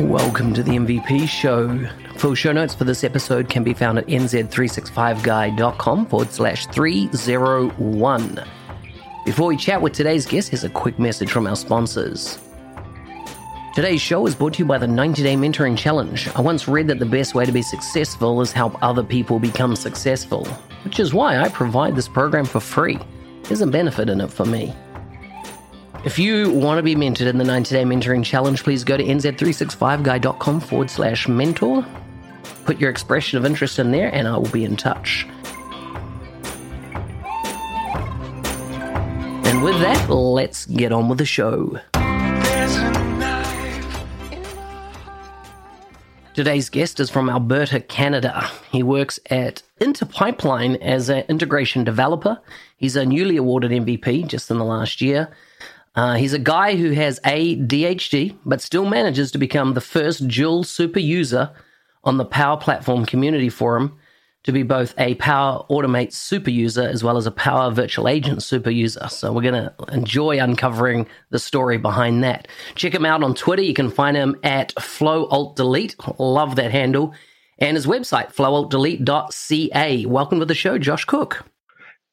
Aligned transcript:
Welcome 0.00 0.52
to 0.52 0.62
the 0.62 0.72
MVP 0.72 1.26
show. 1.26 1.88
Full 2.18 2.34
show 2.34 2.52
notes 2.52 2.74
for 2.74 2.84
this 2.84 3.02
episode 3.02 3.48
can 3.48 3.64
be 3.64 3.72
found 3.72 3.96
at 3.96 4.06
nz365guy.com 4.08 6.06
forward 6.06 6.30
slash 6.30 6.66
301. 6.66 8.44
Before 9.24 9.46
we 9.46 9.56
chat 9.56 9.80
with 9.80 9.94
today's 9.94 10.26
guest, 10.26 10.50
here's 10.50 10.64
a 10.64 10.68
quick 10.68 10.98
message 10.98 11.30
from 11.30 11.46
our 11.46 11.56
sponsors. 11.56 12.38
Today's 13.74 14.02
show 14.02 14.26
is 14.26 14.34
brought 14.34 14.52
to 14.54 14.58
you 14.58 14.66
by 14.66 14.76
the 14.76 14.86
90 14.86 15.22
Day 15.22 15.34
Mentoring 15.34 15.78
Challenge. 15.78 16.28
I 16.36 16.42
once 16.42 16.68
read 16.68 16.88
that 16.88 16.98
the 16.98 17.06
best 17.06 17.34
way 17.34 17.46
to 17.46 17.52
be 17.52 17.62
successful 17.62 18.42
is 18.42 18.52
help 18.52 18.76
other 18.82 19.02
people 19.02 19.38
become 19.38 19.74
successful, 19.74 20.44
which 20.84 21.00
is 21.00 21.14
why 21.14 21.38
I 21.38 21.48
provide 21.48 21.96
this 21.96 22.06
program 22.06 22.44
for 22.44 22.60
free. 22.60 22.98
There's 23.44 23.62
a 23.62 23.66
benefit 23.66 24.10
in 24.10 24.20
it 24.20 24.30
for 24.30 24.44
me. 24.44 24.74
If 26.06 26.20
you 26.20 26.52
want 26.52 26.78
to 26.78 26.84
be 26.84 26.94
mentored 26.94 27.26
in 27.26 27.36
the 27.36 27.42
90 27.42 27.74
Day 27.74 27.82
Mentoring 27.82 28.24
Challenge, 28.24 28.62
please 28.62 28.84
go 28.84 28.96
to 28.96 29.02
nz365guy.com 29.02 30.60
forward 30.60 30.88
slash 30.88 31.26
mentor. 31.26 31.84
Put 32.64 32.78
your 32.78 32.90
expression 32.90 33.38
of 33.38 33.44
interest 33.44 33.80
in 33.80 33.90
there, 33.90 34.14
and 34.14 34.28
I 34.28 34.36
will 34.36 34.48
be 34.50 34.64
in 34.64 34.76
touch. 34.76 35.26
And 39.46 39.64
with 39.64 39.80
that, 39.80 40.08
let's 40.08 40.66
get 40.66 40.92
on 40.92 41.08
with 41.08 41.18
the 41.18 41.26
show. 41.26 41.80
Today's 46.34 46.70
guest 46.70 47.00
is 47.00 47.10
from 47.10 47.28
Alberta, 47.28 47.80
Canada. 47.80 48.48
He 48.70 48.84
works 48.84 49.18
at 49.28 49.64
Interpipeline 49.80 50.76
as 50.76 51.08
an 51.08 51.24
integration 51.28 51.82
developer. 51.82 52.38
He's 52.76 52.94
a 52.94 53.04
newly 53.04 53.36
awarded 53.38 53.72
MVP 53.72 54.28
just 54.28 54.52
in 54.52 54.58
the 54.58 54.64
last 54.64 55.00
year. 55.00 55.34
Uh, 55.96 56.14
he's 56.14 56.34
a 56.34 56.38
guy 56.38 56.76
who 56.76 56.90
has 56.90 57.18
ADHD, 57.20 58.36
but 58.44 58.60
still 58.60 58.84
manages 58.84 59.32
to 59.32 59.38
become 59.38 59.72
the 59.72 59.80
first 59.80 60.28
dual 60.28 60.62
super 60.62 61.00
user 61.00 61.50
on 62.04 62.18
the 62.18 62.24
Power 62.24 62.58
Platform 62.58 63.06
Community 63.06 63.48
Forum 63.48 63.98
to 64.44 64.52
be 64.52 64.62
both 64.62 64.94
a 64.98 65.14
Power 65.14 65.64
Automate 65.70 66.12
super 66.12 66.50
user 66.50 66.82
as 66.82 67.02
well 67.02 67.16
as 67.16 67.26
a 67.26 67.32
Power 67.32 67.70
Virtual 67.70 68.08
Agent 68.08 68.42
super 68.42 68.70
user. 68.70 69.08
So 69.08 69.32
we're 69.32 69.42
going 69.42 69.54
to 69.54 69.74
enjoy 69.90 70.38
uncovering 70.38 71.06
the 71.30 71.38
story 71.38 71.78
behind 71.78 72.22
that. 72.22 72.46
Check 72.74 72.94
him 72.94 73.06
out 73.06 73.24
on 73.24 73.34
Twitter. 73.34 73.62
You 73.62 73.74
can 73.74 73.90
find 73.90 74.16
him 74.16 74.36
at 74.44 74.72
Flow 74.80 75.26
Alt 75.26 75.56
Delete. 75.56 75.96
Love 76.18 76.56
that 76.56 76.70
handle. 76.70 77.14
And 77.58 77.74
his 77.74 77.86
website, 77.86 78.34
flowaltdelete.ca. 78.34 80.06
Welcome 80.06 80.40
to 80.40 80.44
the 80.44 80.54
show, 80.54 80.76
Josh 80.76 81.06
Cook. 81.06 81.44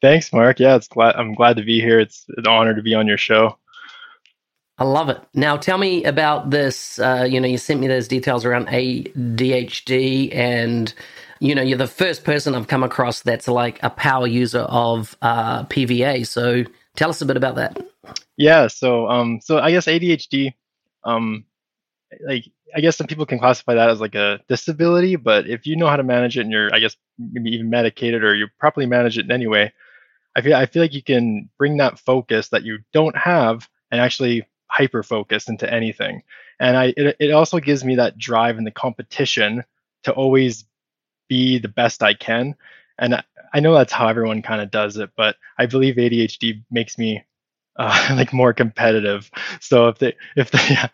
Thanks, 0.01 0.31
Mark. 0.33 0.59
Yeah, 0.59 0.75
it's 0.75 0.87
glad 0.87 1.15
I'm 1.15 1.35
glad 1.35 1.57
to 1.57 1.63
be 1.63 1.81
here. 1.81 1.99
It's 1.99 2.25
an 2.37 2.47
honor 2.47 2.73
to 2.73 2.81
be 2.81 2.95
on 2.95 3.07
your 3.07 3.17
show. 3.17 3.57
I 4.77 4.85
love 4.85 5.09
it. 5.09 5.21
Now, 5.33 5.55
tell 5.55 5.77
me 5.77 6.03
about 6.03 6.49
this. 6.49 6.97
Uh, 6.99 7.27
you 7.29 7.39
know, 7.39 7.47
you 7.47 7.57
sent 7.57 7.79
me 7.79 7.87
those 7.87 8.07
details 8.07 8.43
around 8.43 8.67
ADHD, 8.67 10.33
and 10.33 10.93
you 11.39 11.53
know, 11.53 11.61
you're 11.61 11.77
the 11.77 11.87
first 11.87 12.23
person 12.23 12.55
I've 12.55 12.67
come 12.67 12.83
across 12.83 13.21
that's 13.21 13.47
like 13.47 13.81
a 13.83 13.89
power 13.89 14.25
user 14.25 14.61
of 14.61 15.15
uh, 15.21 15.65
PVA. 15.65 16.25
So, 16.25 16.63
tell 16.95 17.09
us 17.09 17.21
a 17.21 17.25
bit 17.25 17.37
about 17.37 17.55
that. 17.55 17.85
Yeah. 18.35 18.67
So, 18.67 19.07
um, 19.07 19.39
so 19.41 19.59
I 19.59 19.71
guess 19.71 19.85
ADHD, 19.85 20.53
um, 21.03 21.45
like 22.25 22.45
I 22.75 22.81
guess 22.81 22.97
some 22.97 23.07
people 23.07 23.25
can 23.25 23.39
classify 23.39 23.75
that 23.75 23.89
as 23.89 24.01
like 24.01 24.15
a 24.15 24.39
disability, 24.49 25.15
but 25.15 25.47
if 25.47 25.67
you 25.67 25.75
know 25.75 25.87
how 25.87 25.95
to 25.95 26.03
manage 26.03 26.37
it 26.37 26.41
and 26.41 26.51
you're, 26.51 26.73
I 26.73 26.79
guess, 26.79 26.95
maybe 27.19 27.51
even 27.51 27.69
medicated 27.69 28.23
or 28.23 28.35
you 28.35 28.47
properly 28.59 28.87
manage 28.87 29.17
it 29.17 29.25
in 29.25 29.31
any 29.31 29.45
way, 29.45 29.71
I 30.35 30.41
feel 30.41 30.55
I 30.55 30.65
feel 30.65 30.81
like 30.81 30.93
you 30.93 31.03
can 31.03 31.49
bring 31.59 31.77
that 31.77 31.99
focus 31.99 32.49
that 32.49 32.63
you 32.63 32.79
don't 32.91 33.15
have 33.15 33.69
and 33.91 34.01
actually 34.01 34.47
hyper 34.73 35.03
focused 35.03 35.49
into 35.49 35.71
anything. 35.71 36.23
And 36.59 36.75
I 36.75 36.93
it, 36.97 37.15
it 37.19 37.31
also 37.31 37.59
gives 37.59 37.83
me 37.83 37.95
that 37.95 38.17
drive 38.17 38.57
in 38.57 38.63
the 38.63 38.71
competition 38.71 39.63
to 40.03 40.11
always 40.11 40.65
be 41.29 41.59
the 41.59 41.67
best 41.67 42.01
I 42.01 42.15
can. 42.15 42.55
And 42.97 43.15
I, 43.15 43.23
I 43.53 43.59
know 43.59 43.73
that's 43.73 43.93
how 43.93 44.07
everyone 44.07 44.41
kind 44.41 44.61
of 44.61 44.71
does 44.71 44.97
it, 44.97 45.11
but 45.15 45.35
I 45.57 45.67
believe 45.67 45.95
ADHD 45.95 46.63
makes 46.71 46.97
me 46.97 47.23
uh, 47.77 48.09
like 48.15 48.33
more 48.33 48.53
competitive. 48.53 49.29
So 49.61 49.89
if 49.89 49.99
they 49.99 50.15
if 50.35 50.49
they 50.49 50.59
yeah. 50.69 50.87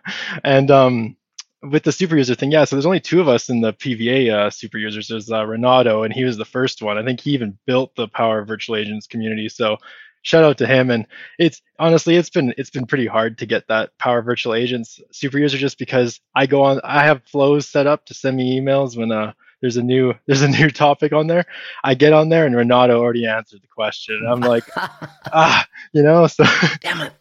and 0.43 0.69
um 0.69 1.15
with 1.61 1.83
the 1.83 1.91
super 1.91 2.15
user 2.17 2.35
thing, 2.35 2.51
yeah. 2.51 2.63
So 2.65 2.75
there's 2.75 2.85
only 2.85 3.01
two 3.01 3.19
of 3.19 3.27
us 3.27 3.49
in 3.49 3.61
the 3.61 3.73
PVA 3.73 4.31
uh, 4.31 4.49
super 4.49 4.77
users. 4.77 5.09
There's 5.09 5.29
uh, 5.29 5.45
Renato, 5.45 6.03
and 6.03 6.13
he 6.13 6.23
was 6.23 6.37
the 6.37 6.45
first 6.45 6.81
one. 6.81 6.97
I 6.97 7.03
think 7.03 7.19
he 7.19 7.31
even 7.31 7.57
built 7.65 7.95
the 7.95 8.07
Power 8.07 8.45
Virtual 8.45 8.77
Agents 8.77 9.07
community. 9.07 9.49
So 9.49 9.77
shout 10.21 10.43
out 10.43 10.57
to 10.59 10.67
him. 10.67 10.89
And 10.89 11.07
it's 11.37 11.61
honestly, 11.77 12.15
it's 12.15 12.29
been 12.29 12.53
it's 12.57 12.69
been 12.69 12.85
pretty 12.85 13.07
hard 13.07 13.37
to 13.39 13.45
get 13.45 13.67
that 13.67 13.97
Power 13.97 14.21
Virtual 14.21 14.53
Agents 14.53 14.99
super 15.11 15.37
user 15.37 15.57
just 15.57 15.77
because 15.77 16.19
I 16.35 16.45
go 16.45 16.63
on, 16.63 16.81
I 16.83 17.03
have 17.03 17.23
flows 17.23 17.67
set 17.67 17.87
up 17.87 18.05
to 18.05 18.13
send 18.13 18.37
me 18.37 18.59
emails 18.59 18.97
when 18.97 19.11
uh 19.11 19.33
there's 19.61 19.77
a 19.77 19.83
new 19.83 20.13
there's 20.27 20.41
a 20.41 20.47
new 20.47 20.69
topic 20.69 21.13
on 21.13 21.27
there. 21.27 21.45
I 21.83 21.95
get 21.95 22.13
on 22.13 22.29
there 22.29 22.45
and 22.45 22.55
Renato 22.55 22.99
already 22.99 23.25
answered 23.27 23.61
the 23.61 23.67
question. 23.67 24.15
And 24.21 24.27
I'm 24.27 24.41
like, 24.41 24.65
ah, 24.75 25.67
you 25.93 26.03
know, 26.03 26.27
so 26.27 26.43
damn 26.81 27.01
it. 27.01 27.13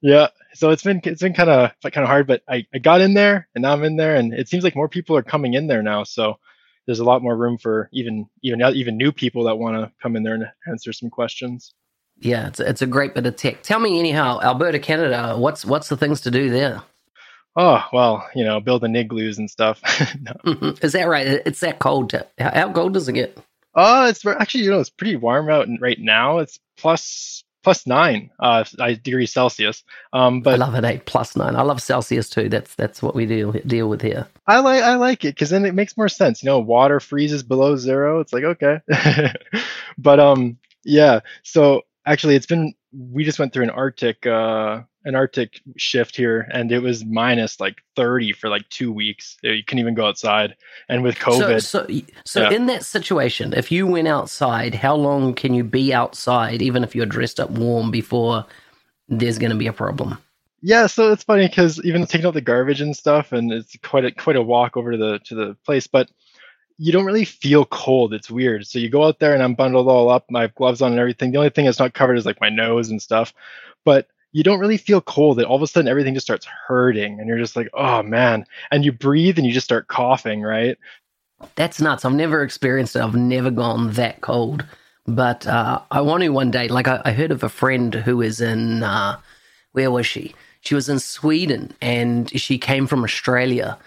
Yeah, 0.00 0.28
so 0.54 0.70
it's 0.70 0.84
been 0.84 1.00
it's 1.04 1.22
been 1.22 1.34
kind 1.34 1.50
of 1.50 1.72
kind 1.82 2.04
of 2.04 2.08
hard, 2.08 2.26
but 2.28 2.42
I, 2.48 2.66
I 2.72 2.78
got 2.78 3.00
in 3.00 3.14
there 3.14 3.48
and 3.54 3.62
now 3.62 3.72
I'm 3.72 3.82
in 3.82 3.96
there, 3.96 4.14
and 4.14 4.32
it 4.32 4.48
seems 4.48 4.62
like 4.62 4.76
more 4.76 4.88
people 4.88 5.16
are 5.16 5.22
coming 5.22 5.54
in 5.54 5.66
there 5.66 5.82
now. 5.82 6.04
So 6.04 6.38
there's 6.86 7.00
a 7.00 7.04
lot 7.04 7.22
more 7.22 7.36
room 7.36 7.58
for 7.58 7.88
even 7.92 8.28
even 8.42 8.60
even 8.74 8.96
new 8.96 9.12
people 9.12 9.44
that 9.44 9.58
want 9.58 9.76
to 9.76 9.92
come 10.00 10.16
in 10.16 10.22
there 10.22 10.34
and 10.34 10.46
answer 10.68 10.92
some 10.92 11.10
questions. 11.10 11.74
Yeah, 12.20 12.48
it's 12.48 12.60
it's 12.60 12.82
a 12.82 12.86
great 12.86 13.14
bit 13.14 13.26
of 13.26 13.36
tech. 13.36 13.62
Tell 13.62 13.78
me 13.78 13.98
anyhow, 13.98 14.40
Alberta, 14.42 14.78
Canada. 14.78 15.36
What's 15.38 15.64
what's 15.64 15.88
the 15.88 15.96
things 15.96 16.20
to 16.22 16.30
do 16.30 16.50
there? 16.50 16.82
Oh 17.56 17.84
well, 17.92 18.28
you 18.34 18.44
know, 18.44 18.60
building 18.60 18.94
igloos 18.96 19.38
and 19.38 19.50
stuff. 19.50 19.80
no. 20.20 20.74
Is 20.82 20.92
that 20.92 21.08
right? 21.08 21.42
It's 21.46 21.60
that 21.60 21.78
cold. 21.78 22.12
How, 22.12 22.50
how 22.52 22.72
cold 22.72 22.94
does 22.94 23.08
it 23.08 23.14
get? 23.14 23.38
Oh, 23.74 24.04
uh, 24.04 24.08
it's 24.08 24.26
actually 24.26 24.64
you 24.64 24.70
know 24.70 24.80
it's 24.80 24.90
pretty 24.90 25.16
warm 25.16 25.48
out 25.48 25.68
right 25.80 25.98
now. 26.00 26.38
It's 26.38 26.58
plus 26.76 27.44
plus 27.62 27.86
nine 27.86 28.30
uh, 28.40 28.64
degrees 29.02 29.32
Celsius. 29.32 29.84
Um, 30.12 30.40
but 30.40 30.54
I 30.54 30.56
love 30.56 30.74
it 30.74 30.84
eight 30.84 31.06
plus 31.06 31.36
nine. 31.36 31.54
I 31.54 31.62
love 31.62 31.82
Celsius 31.82 32.28
too. 32.28 32.48
That's 32.48 32.74
that's 32.74 33.02
what 33.02 33.14
we 33.14 33.26
deal 33.26 33.52
deal 33.52 33.88
with 33.88 34.02
here. 34.02 34.26
I 34.46 34.60
like 34.60 34.82
I 34.82 34.94
like 34.94 35.24
it 35.24 35.34
because 35.34 35.50
then 35.50 35.64
it 35.64 35.74
makes 35.74 35.96
more 35.96 36.08
sense. 36.08 36.42
You 36.42 36.48
know, 36.48 36.58
water 36.58 36.98
freezes 36.98 37.42
below 37.42 37.76
zero. 37.76 38.20
It's 38.20 38.32
like 38.32 38.44
okay, 38.44 38.80
but 39.98 40.18
um 40.18 40.58
yeah. 40.84 41.20
So 41.42 41.82
actually, 42.10 42.34
it's 42.34 42.46
been 42.46 42.74
we 42.92 43.24
just 43.24 43.38
went 43.38 43.52
through 43.52 43.64
an 43.64 43.70
Arctic 43.70 44.26
uh 44.26 44.82
an 45.04 45.14
Arctic 45.14 45.60
shift 45.76 46.16
here, 46.16 46.46
and 46.52 46.70
it 46.70 46.80
was 46.80 47.04
minus 47.04 47.60
like 47.60 47.82
30 47.96 48.32
for 48.32 48.50
like 48.50 48.68
two 48.68 48.92
weeks. 48.92 49.38
You 49.42 49.62
couldn't 49.64 49.78
even 49.78 49.94
go 49.94 50.06
outside. 50.06 50.54
And 50.88 51.02
with 51.02 51.16
COVID. 51.16 51.62
So, 51.62 51.86
so, 51.86 52.00
so 52.24 52.42
yeah. 52.42 52.56
in 52.56 52.66
that 52.66 52.84
situation, 52.84 53.54
if 53.54 53.72
you 53.72 53.86
went 53.86 54.06
outside, 54.06 54.74
how 54.74 54.94
long 54.94 55.34
can 55.34 55.54
you 55.54 55.64
be 55.64 55.94
outside, 55.94 56.60
even 56.60 56.84
if 56.84 56.94
you're 56.94 57.06
dressed 57.06 57.40
up 57.40 57.50
warm, 57.50 57.90
before 57.90 58.44
there's 59.08 59.38
going 59.38 59.50
to 59.50 59.56
be 59.56 59.66
a 59.66 59.72
problem? 59.72 60.18
Yeah, 60.60 60.88
so 60.88 61.12
it's 61.12 61.24
funny 61.24 61.48
because 61.48 61.80
even 61.84 62.04
taking 62.04 62.26
out 62.26 62.34
the 62.34 62.40
garbage 62.40 62.80
and 62.80 62.96
stuff, 62.96 63.32
and 63.32 63.52
it's 63.52 63.76
quite 63.82 64.04
a 64.04 64.10
quite 64.10 64.36
a 64.36 64.42
walk 64.42 64.76
over 64.76 64.92
to 64.92 64.98
the 64.98 65.18
to 65.20 65.34
the 65.34 65.56
place, 65.64 65.86
but 65.86 66.10
you 66.78 66.92
don't 66.92 67.04
really 67.04 67.24
feel 67.24 67.64
cold. 67.64 68.14
It's 68.14 68.30
weird. 68.30 68.66
So 68.66 68.78
you 68.78 68.88
go 68.88 69.04
out 69.04 69.18
there 69.18 69.34
and 69.34 69.42
I'm 69.42 69.54
bundled 69.54 69.88
all 69.88 70.08
up, 70.10 70.30
my 70.30 70.46
gloves 70.46 70.80
on 70.80 70.92
and 70.92 71.00
everything. 71.00 71.32
The 71.32 71.38
only 71.38 71.50
thing 71.50 71.64
that's 71.64 71.80
not 71.80 71.94
covered 71.94 72.16
is 72.16 72.24
like 72.24 72.40
my 72.40 72.48
nose 72.48 72.88
and 72.88 73.02
stuff. 73.02 73.34
But 73.84 74.06
you 74.32 74.44
don't 74.44 74.60
really 74.60 74.76
feel 74.76 75.00
cold. 75.00 75.38
And 75.38 75.46
all 75.46 75.56
of 75.56 75.62
a 75.62 75.66
sudden 75.66 75.88
everything 75.88 76.14
just 76.14 76.26
starts 76.26 76.46
hurting 76.46 77.18
and 77.18 77.28
you're 77.28 77.38
just 77.38 77.56
like, 77.56 77.68
oh 77.74 78.02
man. 78.04 78.46
And 78.70 78.84
you 78.84 78.92
breathe 78.92 79.38
and 79.38 79.46
you 79.46 79.52
just 79.52 79.66
start 79.66 79.88
coughing, 79.88 80.42
right? 80.42 80.78
That's 81.56 81.80
nuts. 81.80 82.04
I've 82.04 82.14
never 82.14 82.42
experienced 82.42 82.94
it. 82.94 83.02
I've 83.02 83.14
never 83.14 83.50
gone 83.50 83.92
that 83.92 84.20
cold. 84.20 84.64
But 85.06 85.46
uh, 85.46 85.80
I 85.90 86.00
want 86.00 86.22
to 86.22 86.28
one 86.28 86.50
day. 86.50 86.68
Like 86.68 86.86
I, 86.86 87.00
I 87.04 87.12
heard 87.12 87.32
of 87.32 87.42
a 87.42 87.48
friend 87.48 87.92
who 87.94 88.20
is 88.20 88.40
in 88.40 88.84
uh, 88.84 89.18
where 89.72 89.90
was 89.90 90.06
she? 90.06 90.34
She 90.60 90.74
was 90.74 90.88
in 90.88 91.00
Sweden 91.00 91.74
and 91.80 92.30
she 92.40 92.58
came 92.58 92.86
from 92.86 93.02
Australia. 93.02 93.78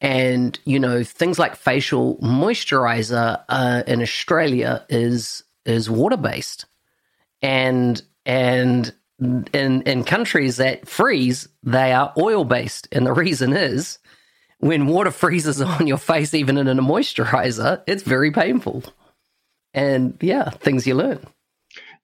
And 0.00 0.58
you 0.64 0.78
know 0.78 1.02
things 1.02 1.38
like 1.38 1.56
facial 1.56 2.18
moisturizer 2.18 3.42
uh, 3.48 3.82
in 3.86 4.00
Australia 4.00 4.86
is 4.88 5.42
is 5.64 5.90
water 5.90 6.16
based, 6.16 6.66
and 7.42 8.00
and 8.24 8.94
in 9.52 9.82
in 9.82 10.04
countries 10.04 10.58
that 10.58 10.88
freeze, 10.88 11.48
they 11.64 11.92
are 11.92 12.12
oil 12.16 12.44
based, 12.44 12.86
and 12.92 13.06
the 13.06 13.12
reason 13.12 13.52
is 13.52 13.98
when 14.58 14.86
water 14.86 15.10
freezes 15.10 15.60
on 15.62 15.86
your 15.86 15.98
face, 15.98 16.34
even 16.34 16.58
in 16.58 16.68
a 16.68 16.74
moisturizer, 16.74 17.82
it's 17.86 18.02
very 18.02 18.30
painful. 18.30 18.84
And 19.74 20.16
yeah, 20.20 20.50
things 20.50 20.86
you 20.86 20.94
learn. 20.94 21.20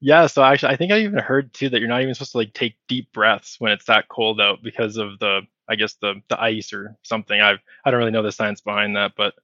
Yeah, 0.01 0.27
so 0.27 0.43
actually, 0.43 0.75
I 0.75 0.77
think 0.77 0.93
I 0.93 1.01
even 1.01 1.19
heard 1.19 1.53
too 1.55 1.71
that 1.71 1.79
you're 1.79 1.89
not 1.89 2.03
even 2.03 2.15
supposed 2.15 2.33
to 2.33 2.39
like 2.39 2.53
take 2.53 2.77
deep 2.89 3.13
breaths 3.13 3.57
when 3.59 3.73
it's 3.73 3.87
that 3.87 4.09
cold 4.09 4.41
out 4.41 4.63
because 4.63 4.97
of 4.97 5.19
the, 5.19 5.43
I 5.69 5.77
guess 5.77 5.95
the 5.95 6.23
the 6.29 6.41
ice 6.41 6.73
or 6.73 6.97
something. 7.03 7.41
I've 7.41 7.61
I 7.85 7.91
don't 7.91 7.99
really 7.99 8.11
know 8.11 8.23
the 8.23 8.33
science 8.33 8.61
behind 8.61 8.97
that, 8.97 9.13
but 9.17 9.35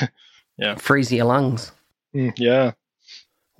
yeah, 0.58 0.74
freeze 0.76 1.12
your 1.12 1.26
lungs. 1.26 1.72
Mm, 2.14 2.32
yeah. 2.36 2.72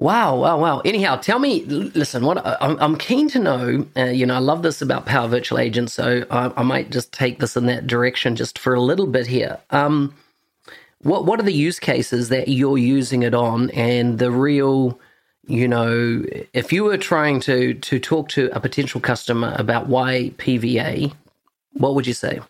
Wow, 0.00 0.36
wow, 0.36 0.60
wow. 0.60 0.78
Anyhow, 0.84 1.16
tell 1.16 1.40
me, 1.40 1.64
listen, 1.64 2.24
what 2.24 2.40
I'm, 2.62 2.78
I'm 2.78 2.96
keen 2.96 3.28
to 3.30 3.40
know, 3.40 3.84
uh, 3.96 4.04
you 4.04 4.26
know, 4.26 4.34
I 4.36 4.38
love 4.38 4.62
this 4.62 4.80
about 4.80 5.06
Power 5.06 5.26
Virtual 5.26 5.58
Agent, 5.58 5.90
so 5.90 6.24
I, 6.30 6.52
I, 6.56 6.62
might 6.62 6.90
just 6.90 7.10
take 7.12 7.40
this 7.40 7.56
in 7.56 7.66
that 7.66 7.88
direction 7.88 8.36
just 8.36 8.60
for 8.60 8.74
a 8.74 8.80
little 8.80 9.08
bit 9.08 9.26
here. 9.26 9.58
Um, 9.70 10.14
what 11.02 11.24
what 11.26 11.40
are 11.40 11.44
the 11.44 11.52
use 11.52 11.80
cases 11.80 12.28
that 12.28 12.46
you're 12.46 12.78
using 12.78 13.24
it 13.24 13.34
on 13.34 13.70
and 13.70 14.20
the 14.20 14.30
real, 14.30 15.00
you 15.46 15.66
know, 15.66 16.24
if 16.52 16.72
you 16.72 16.84
were 16.84 16.96
trying 16.96 17.40
to 17.40 17.74
to 17.74 17.98
talk 17.98 18.28
to 18.30 18.50
a 18.52 18.60
potential 18.60 19.00
customer 19.00 19.54
about 19.58 19.88
why 19.88 20.32
PVA, 20.38 21.12
what 21.72 21.94
would 21.94 22.06
you 22.06 22.14
say? 22.14 22.40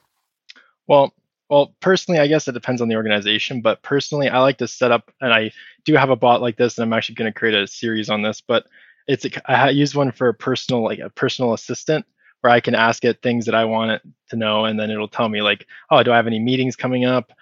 Well, 0.87 1.15
well, 1.49 1.75
personally, 1.81 2.21
I 2.21 2.27
guess 2.27 2.47
it 2.47 2.53
depends 2.53 2.83
on 2.83 2.89
the 2.89 2.97
organization, 2.97 3.63
but 3.63 3.83
personally, 3.83 4.29
I 4.29 4.39
like 4.41 4.59
to 4.59 4.69
set 4.69 4.93
up, 4.93 5.11
and 5.21 5.33
I 5.33 5.51
do 5.85 5.95
have 5.95 6.11
a 6.11 6.17
bot 6.17 6.43
like 6.43 6.57
this, 6.57 6.77
and 6.77 6.85
I'm 6.85 6.93
actually 6.93 7.15
going 7.15 7.33
to 7.33 7.39
create 7.39 7.55
a 7.55 7.67
series 7.67 8.11
on 8.11 8.23
this. 8.23 8.41
But 8.41 8.67
it's 9.07 9.27
I 9.47 9.71
use 9.71 9.95
one 9.95 10.13
for 10.13 10.29
a 10.29 10.35
personal, 10.35 10.85
like 10.85 10.99
a 10.99 11.09
personal 11.09 11.55
assistant, 11.55 12.05
where 12.43 12.53
I 12.53 12.61
can 12.61 12.75
ask 12.75 13.05
it 13.05 13.23
things 13.23 13.47
that 13.47 13.55
I 13.55 13.65
want 13.65 13.93
it 13.93 14.03
to 14.31 14.37
know, 14.37 14.67
and 14.67 14.79
then 14.79 14.91
it'll 14.91 15.09
tell 15.09 15.29
me 15.29 15.41
like, 15.41 15.67
oh, 15.91 16.03
do 16.03 16.13
I 16.13 16.17
have 16.17 16.27
any 16.27 16.39
meetings 16.39 16.77
coming 16.77 17.07
up? 17.07 17.33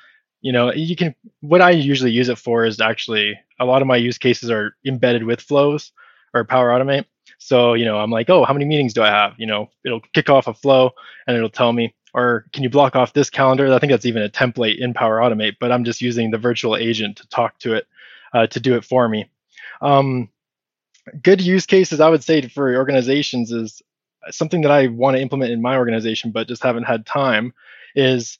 You 0.40 0.52
know, 0.52 0.72
you 0.72 0.94
can. 0.94 1.14
What 1.40 1.60
I 1.60 1.70
usually 1.70 2.12
use 2.12 2.28
it 2.28 2.38
for 2.38 2.64
is 2.64 2.80
actually 2.80 3.38
a 3.58 3.64
lot 3.64 3.82
of 3.82 3.88
my 3.88 3.96
use 3.96 4.18
cases 4.18 4.50
are 4.50 4.76
embedded 4.86 5.24
with 5.24 5.40
flows 5.40 5.90
or 6.32 6.44
Power 6.44 6.70
Automate. 6.70 7.06
So 7.38 7.74
you 7.74 7.84
know, 7.84 7.98
I'm 7.98 8.10
like, 8.10 8.30
oh, 8.30 8.44
how 8.44 8.52
many 8.52 8.64
meetings 8.64 8.94
do 8.94 9.02
I 9.02 9.08
have? 9.08 9.34
You 9.38 9.46
know, 9.46 9.70
it'll 9.84 10.00
kick 10.12 10.30
off 10.30 10.46
a 10.46 10.54
flow, 10.54 10.90
and 11.26 11.36
it'll 11.36 11.50
tell 11.50 11.72
me 11.72 11.94
or 12.16 12.46
can 12.54 12.62
you 12.62 12.70
block 12.70 12.96
off 12.96 13.12
this 13.12 13.28
calendar? 13.28 13.72
I 13.72 13.78
think 13.78 13.90
that's 13.90 14.06
even 14.06 14.22
a 14.22 14.30
template 14.30 14.78
in 14.78 14.94
Power 14.94 15.18
Automate, 15.18 15.56
but 15.60 15.70
I'm 15.70 15.84
just 15.84 16.00
using 16.00 16.30
the 16.30 16.38
virtual 16.38 16.74
agent 16.74 17.18
to 17.18 17.28
talk 17.28 17.58
to 17.58 17.74
it 17.74 17.86
uh, 18.32 18.46
to 18.48 18.58
do 18.58 18.74
it 18.74 18.86
for 18.86 19.06
me. 19.06 19.28
Um, 19.82 20.30
good 21.22 21.42
use 21.42 21.66
cases, 21.66 22.00
I 22.00 22.08
would 22.08 22.24
say, 22.24 22.40
for 22.48 22.74
organizations 22.74 23.52
is 23.52 23.82
something 24.30 24.62
that 24.62 24.70
I 24.70 24.86
want 24.86 25.16
to 25.16 25.20
implement 25.20 25.52
in 25.52 25.60
my 25.60 25.76
organization, 25.76 26.30
but 26.30 26.48
just 26.48 26.62
haven't 26.62 26.84
had 26.84 27.04
time. 27.04 27.52
Is 27.94 28.38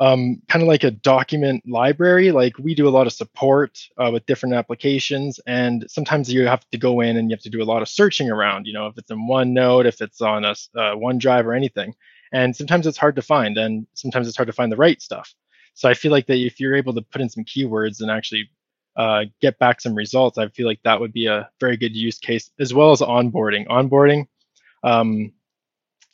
um, 0.00 0.40
kind 0.48 0.62
of 0.62 0.68
like 0.68 0.82
a 0.84 0.90
document 0.90 1.62
library. 1.68 2.32
Like 2.32 2.58
we 2.58 2.74
do 2.74 2.88
a 2.88 2.90
lot 2.90 3.06
of 3.06 3.12
support 3.12 3.78
uh, 3.98 4.10
with 4.12 4.26
different 4.26 4.54
applications, 4.54 5.38
and 5.46 5.84
sometimes 5.88 6.32
you 6.32 6.46
have 6.46 6.68
to 6.70 6.78
go 6.78 7.00
in 7.00 7.16
and 7.16 7.30
you 7.30 7.34
have 7.34 7.42
to 7.42 7.50
do 7.50 7.62
a 7.62 7.64
lot 7.64 7.82
of 7.82 7.88
searching 7.88 8.30
around. 8.30 8.66
You 8.66 8.72
know, 8.72 8.86
if 8.86 8.98
it's 8.98 9.10
in 9.10 9.28
OneNote, 9.28 9.86
if 9.86 10.00
it's 10.00 10.20
on 10.20 10.44
a 10.44 10.50
uh, 10.50 10.96
OneDrive 10.96 11.44
or 11.44 11.54
anything 11.54 11.94
and 12.32 12.54
sometimes 12.54 12.86
it's 12.86 12.98
hard 12.98 13.16
to 13.16 13.22
find 13.22 13.56
and 13.58 13.86
sometimes 13.94 14.28
it's 14.28 14.36
hard 14.36 14.46
to 14.46 14.52
find 14.52 14.70
the 14.70 14.76
right 14.76 15.00
stuff 15.02 15.34
so 15.74 15.88
i 15.88 15.94
feel 15.94 16.10
like 16.12 16.26
that 16.26 16.38
if 16.38 16.60
you're 16.60 16.76
able 16.76 16.94
to 16.94 17.02
put 17.02 17.20
in 17.20 17.28
some 17.28 17.44
keywords 17.44 18.00
and 18.00 18.10
actually 18.10 18.48
uh, 18.96 19.24
get 19.40 19.58
back 19.58 19.80
some 19.80 19.94
results 19.94 20.36
i 20.36 20.48
feel 20.48 20.66
like 20.66 20.80
that 20.82 21.00
would 21.00 21.12
be 21.12 21.26
a 21.26 21.48
very 21.60 21.76
good 21.76 21.94
use 21.94 22.18
case 22.18 22.50
as 22.58 22.74
well 22.74 22.90
as 22.90 23.00
onboarding 23.00 23.66
onboarding 23.68 24.26
um, 24.82 25.32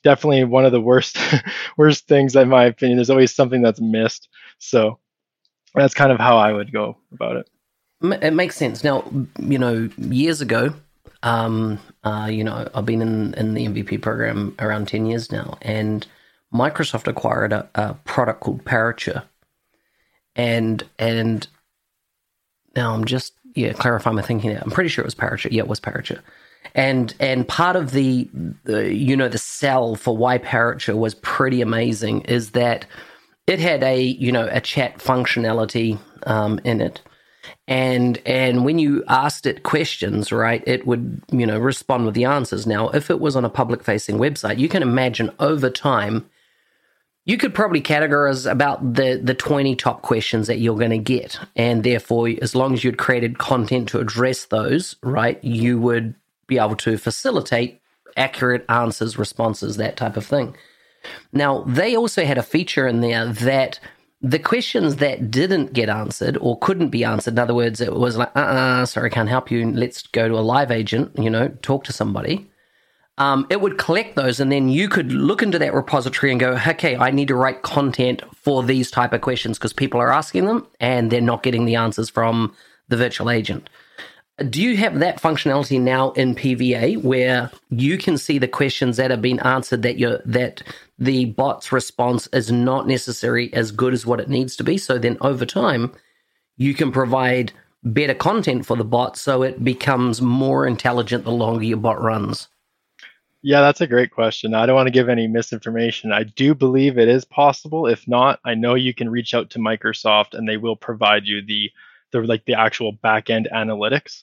definitely 0.06 0.44
one 0.44 0.64
of 0.64 0.70
the 0.70 0.81
worst 0.81 1.19
worst 1.76 2.06
things 2.06 2.37
in 2.37 2.49
my 2.49 2.64
opinion 2.64 2.97
there's 2.97 3.11
always 3.11 3.35
something 3.35 3.61
that's 3.61 3.81
missed 3.81 4.29
so 4.58 4.99
that's 5.75 5.94
kind 5.94 6.12
of 6.12 6.19
how 6.19 6.37
i 6.37 6.53
would 6.53 6.73
go 6.73 6.97
about 7.12 7.37
it 7.37 7.50
it 8.23 8.32
makes 8.32 8.56
sense 8.56 8.85
now 8.85 9.03
you 9.41 9.58
know 9.58 9.88
years 9.99 10.41
ago 10.41 10.73
um, 11.23 11.81
uh, 12.05 12.29
you 12.31 12.44
know, 12.44 12.69
I've 12.73 12.87
been 12.87 13.03
in, 13.03 13.35
in 13.35 13.55
the 13.55 13.67
MVP 13.67 14.00
program 14.00 14.55
around 14.61 14.87
10 14.87 15.06
years 15.06 15.32
now, 15.32 15.58
and 15.61 16.06
Microsoft 16.55 17.09
acquired 17.09 17.52
a, 17.52 17.69
a 17.75 17.94
product 18.05 18.41
called 18.41 18.64
Parature. 18.64 19.25
And 20.37 20.85
and 20.99 21.49
now 22.76 22.93
I'm 22.93 23.06
just 23.06 23.32
yeah 23.55 23.73
clarifying 23.73 24.17
my 24.17 24.23
thinking. 24.23 24.56
I'm 24.56 24.70
pretty 24.70 24.88
sure 24.88 25.02
it 25.02 25.06
was 25.06 25.14
Parature. 25.14 25.50
Yeah, 25.50 25.62
it 25.62 25.69
was 25.69 25.81
Parature. 25.81 26.20
And 26.75 27.15
and 27.21 27.47
part 27.47 27.77
of 27.77 27.93
the, 27.93 28.29
the 28.65 28.95
you 28.95 29.17
know 29.17 29.29
the 29.29 29.39
sell 29.39 29.95
for 29.95 30.17
why 30.17 30.39
Parature 30.39 30.97
was 30.97 31.15
pretty 31.15 31.61
amazing 31.61 32.23
is 32.23 32.51
that 32.53 32.87
it 33.47 33.61
had 33.61 33.83
a 33.83 34.01
you 34.01 34.33
know 34.33 34.49
a 34.51 34.61
chat 34.61 34.99
functionality 34.99 35.99
um, 36.25 36.61
in 36.65 36.81
it. 36.81 37.01
And 37.69 38.21
and 38.27 38.65
when 38.65 38.79
you 38.79 39.05
asked 39.09 39.47
it 39.47 39.63
questions 39.63 40.33
right 40.33 40.63
it 40.67 40.87
would 40.87 41.23
you 41.31 41.47
know 41.47 41.59
respond 41.59 42.07
with 42.07 42.15
the 42.15 42.25
answers. 42.25 42.67
Now 42.67 42.89
if 42.91 43.11
it 43.11 43.21
was 43.21 43.37
on 43.37 43.45
a 43.45 43.51
public 43.51 43.85
facing 43.85 44.19
website 44.19 44.59
you 44.59 44.69
can 44.69 44.83
imagine 44.83 45.31
over 45.39 45.71
time 45.71 46.29
you 47.25 47.37
could 47.37 47.55
probably 47.55 47.81
categorize 47.81 48.51
about 48.51 48.95
the 48.95 49.21
the 49.23 49.35
20 49.35 49.77
top 49.77 50.03
questions 50.03 50.49
that 50.49 50.59
you're 50.59 50.77
going 50.77 50.91
to 50.91 50.99
get. 50.99 51.39
And 51.55 51.85
therefore 51.85 52.31
as 52.43 52.55
long 52.55 52.73
as 52.75 52.83
you'd 52.83 52.99
created 52.99 53.39
content 53.39 53.89
to 53.91 54.01
address 54.01 54.47
those 54.47 54.97
right 55.03 55.43
you 55.45 55.79
would 55.81 56.15
be 56.47 56.59
able 56.59 56.77
to 56.77 56.97
facilitate 56.97 57.81
accurate 58.17 58.65
answers 58.69 59.19
responses 59.19 59.77
that 59.77 59.97
type 59.97 60.17
of 60.17 60.25
thing 60.25 60.57
now 61.33 61.63
they 61.63 61.97
also 61.97 62.25
had 62.25 62.39
a 62.39 62.43
feature 62.43 62.87
in 62.87 63.01
there 63.01 63.27
that 63.27 63.79
the 64.23 64.39
questions 64.39 64.97
that 64.97 65.31
didn't 65.31 65.73
get 65.73 65.89
answered 65.89 66.39
or 66.41 66.59
couldn't 66.59 66.89
be 66.89 67.05
answered, 67.05 67.35
in 67.35 67.39
other 67.39 67.55
words, 67.55 67.81
it 67.81 67.95
was 67.95 68.17
like, 68.17 68.35
uh 68.35 68.41
uh-uh, 68.41 68.87
sorry, 68.87 69.11
I 69.11 69.15
can't 69.15 69.29
help 69.29 69.51
you. 69.51 69.71
Let's 69.71 70.07
go 70.07 70.27
to 70.27 70.35
a 70.35 70.41
live 70.41 70.71
agent, 70.71 71.13
you 71.19 71.31
know, 71.31 71.49
talk 71.63 71.85
to 71.85 71.93
somebody. 71.93 72.51
Um, 73.19 73.47
it 73.49 73.61
would 73.61 73.79
collect 73.79 74.15
those 74.15 74.41
and 74.41 74.53
then 74.53 74.69
you 74.69 74.89
could 74.89 75.11
look 75.13 75.43
into 75.43 75.59
that 75.59 75.73
repository 75.73 76.31
and 76.31 76.41
go, 76.41 76.59
okay, 76.67 76.97
I 76.97 77.11
need 77.11 77.29
to 77.29 77.35
write 77.35 77.63
content 77.63 78.23
for 78.35 78.63
these 78.63 78.91
type 78.91 79.13
of 79.13 79.23
questions 79.23 79.59
because 79.59 79.73
people 79.73 80.01
are 80.01 80.13
asking 80.13 80.45
them 80.45 80.67
and 80.81 81.11
they're 81.11 81.21
not 81.21 81.43
getting 81.43 81.65
the 81.65 81.77
answers 81.77 82.11
from 82.11 82.55
the 82.89 82.97
virtual 82.97 83.31
agent. 83.31 83.71
Do 84.50 84.61
you 84.61 84.77
have 84.77 84.99
that 84.99 85.21
functionality 85.21 85.81
now 85.81 86.11
in 86.12 86.35
PVA 86.35 87.03
where 87.03 87.50
you 87.71 87.97
can 87.97 88.19
see 88.19 88.38
the 88.38 88.47
questions 88.47 88.99
that 88.99 89.11
have 89.11 89.23
been 89.23 89.41
answered 89.41 89.81
that 89.83 89.97
you 89.97 90.19
that 90.27 90.62
the 90.99 91.27
bot's 91.27 91.73
response 91.73 92.27
is 92.35 92.53
not 92.53 92.87
necessarily 92.87 93.52
as 93.55 93.73
good 93.73 93.95
as 93.95 94.05
what 94.05 94.21
it 94.21 94.28
needs 94.28 94.55
to 94.57 94.64
be? 94.64 94.76
So 94.76 94.99
then 94.99 95.16
over 95.23 95.47
time, 95.47 95.95
you 96.59 96.75
can 96.75 96.93
provide 96.93 97.52
better 97.83 98.14
content 98.14 98.66
for 98.66 98.76
the 98.76 98.85
bot 98.85 99.16
so 99.16 99.43
it 99.43 99.64
becomes 99.64 100.21
more 100.21 100.66
intelligent 100.66 101.25
the 101.25 101.33
longer 101.33 101.64
your 101.64 101.78
bot 101.78 102.02
runs. 102.02 102.49
Yeah, 103.40 103.61
that's 103.61 103.81
a 103.81 103.87
great 103.87 104.11
question. 104.11 104.55
I 104.55 104.66
don't 104.66 104.75
want 104.75 104.88
to 104.88 104.93
give 104.93 105.09
any 105.09 105.28
misinformation. 105.28 106.12
I 106.12 106.25
do 106.25 106.55
believe 106.55 106.99
it 106.99 107.09
is 107.09 107.25
possible. 107.25 107.87
If 107.87 108.07
not, 108.09 108.40
I 108.45 108.55
know 108.55 108.75
you 108.75 108.93
can 108.93 109.09
reach 109.09 109.35
out 109.35 109.49
to 109.50 109.59
Microsoft 109.59 110.35
and 110.35 110.49
they 110.49 110.57
will 110.57 110.76
provide 110.76 111.26
you 111.26 111.40
the 111.40 111.71
the 112.13 112.21
like 112.21 112.45
the 112.45 112.55
actual 112.55 112.93
back 112.93 113.31
end 113.31 113.49
analytics. 113.53 114.23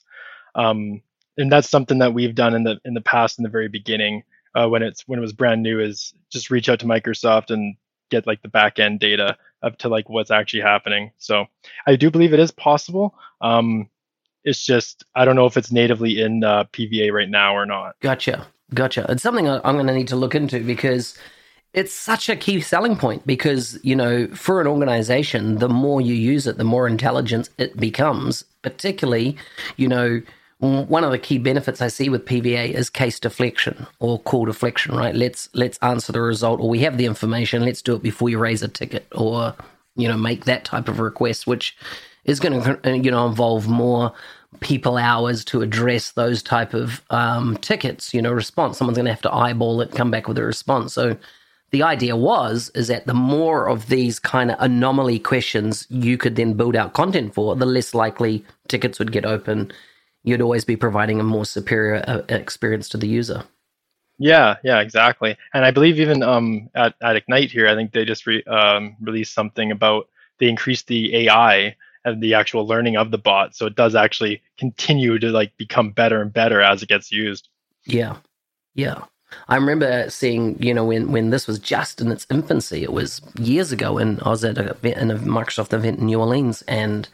Um, 0.54 1.02
and 1.36 1.50
that's 1.50 1.68
something 1.68 1.98
that 1.98 2.14
we've 2.14 2.34
done 2.34 2.54
in 2.54 2.64
the 2.64 2.80
in 2.84 2.94
the 2.94 3.00
past 3.00 3.38
in 3.38 3.42
the 3.42 3.48
very 3.48 3.68
beginning 3.68 4.22
uh, 4.54 4.68
when 4.68 4.82
it's 4.82 5.06
when 5.06 5.18
it 5.18 5.22
was 5.22 5.32
brand 5.32 5.62
new 5.62 5.80
is 5.80 6.14
just 6.30 6.50
reach 6.50 6.68
out 6.68 6.80
to 6.80 6.86
Microsoft 6.86 7.50
and 7.50 7.76
get 8.10 8.26
like 8.26 8.42
the 8.42 8.48
back 8.48 8.78
end 8.78 9.00
data 9.00 9.36
up 9.62 9.78
to 9.78 9.88
like 9.88 10.08
what's 10.08 10.30
actually 10.30 10.60
happening. 10.60 11.10
So 11.18 11.46
I 11.86 11.96
do 11.96 12.10
believe 12.10 12.32
it 12.32 12.40
is 12.40 12.50
possible. 12.50 13.14
Um, 13.40 13.88
it's 14.44 14.64
just 14.64 15.04
I 15.14 15.24
don't 15.24 15.36
know 15.36 15.46
if 15.46 15.56
it's 15.56 15.72
natively 15.72 16.20
in 16.20 16.44
uh, 16.44 16.64
PVA 16.64 17.12
right 17.12 17.28
now 17.28 17.56
or 17.56 17.66
not. 17.66 17.96
Gotcha, 18.00 18.46
gotcha. 18.72 19.06
It's 19.08 19.22
something 19.22 19.48
I'm 19.48 19.74
going 19.74 19.86
to 19.86 19.94
need 19.94 20.08
to 20.08 20.16
look 20.16 20.34
into 20.34 20.60
because 20.60 21.18
it's 21.74 21.92
such 21.92 22.28
a 22.28 22.36
key 22.36 22.60
selling 22.60 22.96
point 22.96 23.26
because 23.26 23.78
you 23.82 23.96
know 23.96 24.26
for 24.28 24.60
an 24.60 24.66
organization 24.66 25.58
the 25.58 25.68
more 25.68 26.00
you 26.00 26.14
use 26.14 26.46
it 26.46 26.56
the 26.56 26.64
more 26.64 26.86
intelligent 26.86 27.50
it 27.58 27.76
becomes 27.76 28.44
particularly 28.62 29.36
you 29.76 29.88
know 29.88 30.22
one 30.64 31.04
of 31.04 31.10
the 31.10 31.18
key 31.18 31.38
benefits 31.38 31.82
I 31.82 31.88
see 31.88 32.08
with 32.08 32.24
PVA 32.24 32.72
is 32.72 32.88
case 32.88 33.20
deflection 33.20 33.86
or 33.98 34.18
call 34.18 34.46
deflection, 34.46 34.94
right? 34.94 35.14
Let's 35.14 35.48
let's 35.52 35.78
answer 35.78 36.12
the 36.12 36.22
result, 36.22 36.60
or 36.60 36.68
we 36.68 36.78
have 36.80 36.96
the 36.96 37.04
information. 37.04 37.64
Let's 37.64 37.82
do 37.82 37.94
it 37.94 38.02
before 38.02 38.30
you 38.30 38.38
raise 38.38 38.62
a 38.62 38.68
ticket, 38.68 39.06
or 39.12 39.54
you 39.96 40.08
know, 40.08 40.16
make 40.16 40.44
that 40.44 40.64
type 40.64 40.88
of 40.88 41.00
request, 41.00 41.46
which 41.46 41.76
is 42.24 42.40
going 42.40 42.62
to 42.62 42.98
you 42.98 43.10
know 43.10 43.26
involve 43.26 43.68
more 43.68 44.12
people 44.60 44.96
hours 44.96 45.44
to 45.46 45.60
address 45.60 46.12
those 46.12 46.42
type 46.42 46.72
of 46.72 47.02
um, 47.10 47.56
tickets. 47.58 48.14
You 48.14 48.22
know, 48.22 48.32
response. 48.32 48.78
Someone's 48.78 48.96
going 48.96 49.06
to 49.06 49.12
have 49.12 49.22
to 49.22 49.34
eyeball 49.34 49.80
it, 49.80 49.92
come 49.92 50.10
back 50.10 50.28
with 50.28 50.38
a 50.38 50.44
response. 50.44 50.94
So 50.94 51.16
the 51.74 51.82
idea 51.82 52.14
was 52.14 52.70
is 52.76 52.86
that 52.86 53.04
the 53.04 53.14
more 53.14 53.68
of 53.68 53.88
these 53.88 54.20
kind 54.20 54.52
of 54.52 54.56
anomaly 54.60 55.18
questions 55.18 55.88
you 55.90 56.16
could 56.16 56.36
then 56.36 56.54
build 56.54 56.76
out 56.76 56.92
content 56.92 57.34
for, 57.34 57.56
the 57.56 57.66
less 57.66 57.94
likely 57.94 58.44
tickets 58.68 59.00
would 59.00 59.10
get 59.10 59.26
open. 59.26 59.72
You'd 60.22 60.40
always 60.40 60.64
be 60.64 60.76
providing 60.76 61.18
a 61.18 61.24
more 61.24 61.44
superior 61.44 62.04
uh, 62.06 62.22
experience 62.28 62.88
to 62.90 62.96
the 62.96 63.08
user. 63.08 63.42
Yeah, 64.20 64.54
yeah, 64.62 64.78
exactly. 64.82 65.36
And 65.52 65.64
I 65.64 65.72
believe 65.72 65.98
even 65.98 66.22
um, 66.22 66.70
at, 66.76 66.94
at 67.02 67.16
Ignite 67.16 67.50
here, 67.50 67.66
I 67.66 67.74
think 67.74 67.90
they 67.90 68.04
just 68.04 68.24
re, 68.24 68.44
um, 68.44 68.94
released 69.00 69.34
something 69.34 69.72
about 69.72 70.08
they 70.38 70.48
increased 70.48 70.86
the 70.86 71.26
AI 71.26 71.74
and 72.04 72.22
the 72.22 72.34
actual 72.34 72.68
learning 72.68 72.96
of 72.96 73.10
the 73.10 73.18
bot, 73.18 73.56
so 73.56 73.66
it 73.66 73.74
does 73.74 73.96
actually 73.96 74.42
continue 74.58 75.18
to 75.18 75.30
like 75.30 75.56
become 75.56 75.90
better 75.90 76.22
and 76.22 76.32
better 76.32 76.60
as 76.60 76.84
it 76.84 76.88
gets 76.88 77.10
used. 77.10 77.48
Yeah, 77.84 78.18
yeah. 78.76 79.06
I 79.48 79.56
remember 79.56 80.08
seeing, 80.10 80.62
you 80.62 80.74
know, 80.74 80.84
when, 80.84 81.12
when 81.12 81.30
this 81.30 81.46
was 81.46 81.58
just 81.58 82.00
in 82.00 82.10
its 82.10 82.26
infancy, 82.30 82.82
it 82.82 82.92
was 82.92 83.20
years 83.38 83.72
ago, 83.72 83.98
and 83.98 84.20
I 84.22 84.30
was 84.30 84.44
at 84.44 84.58
a, 84.58 84.76
in 85.00 85.10
a 85.10 85.16
Microsoft 85.16 85.72
event 85.72 85.98
in 85.98 86.06
New 86.06 86.20
Orleans, 86.20 86.62
and 86.62 87.08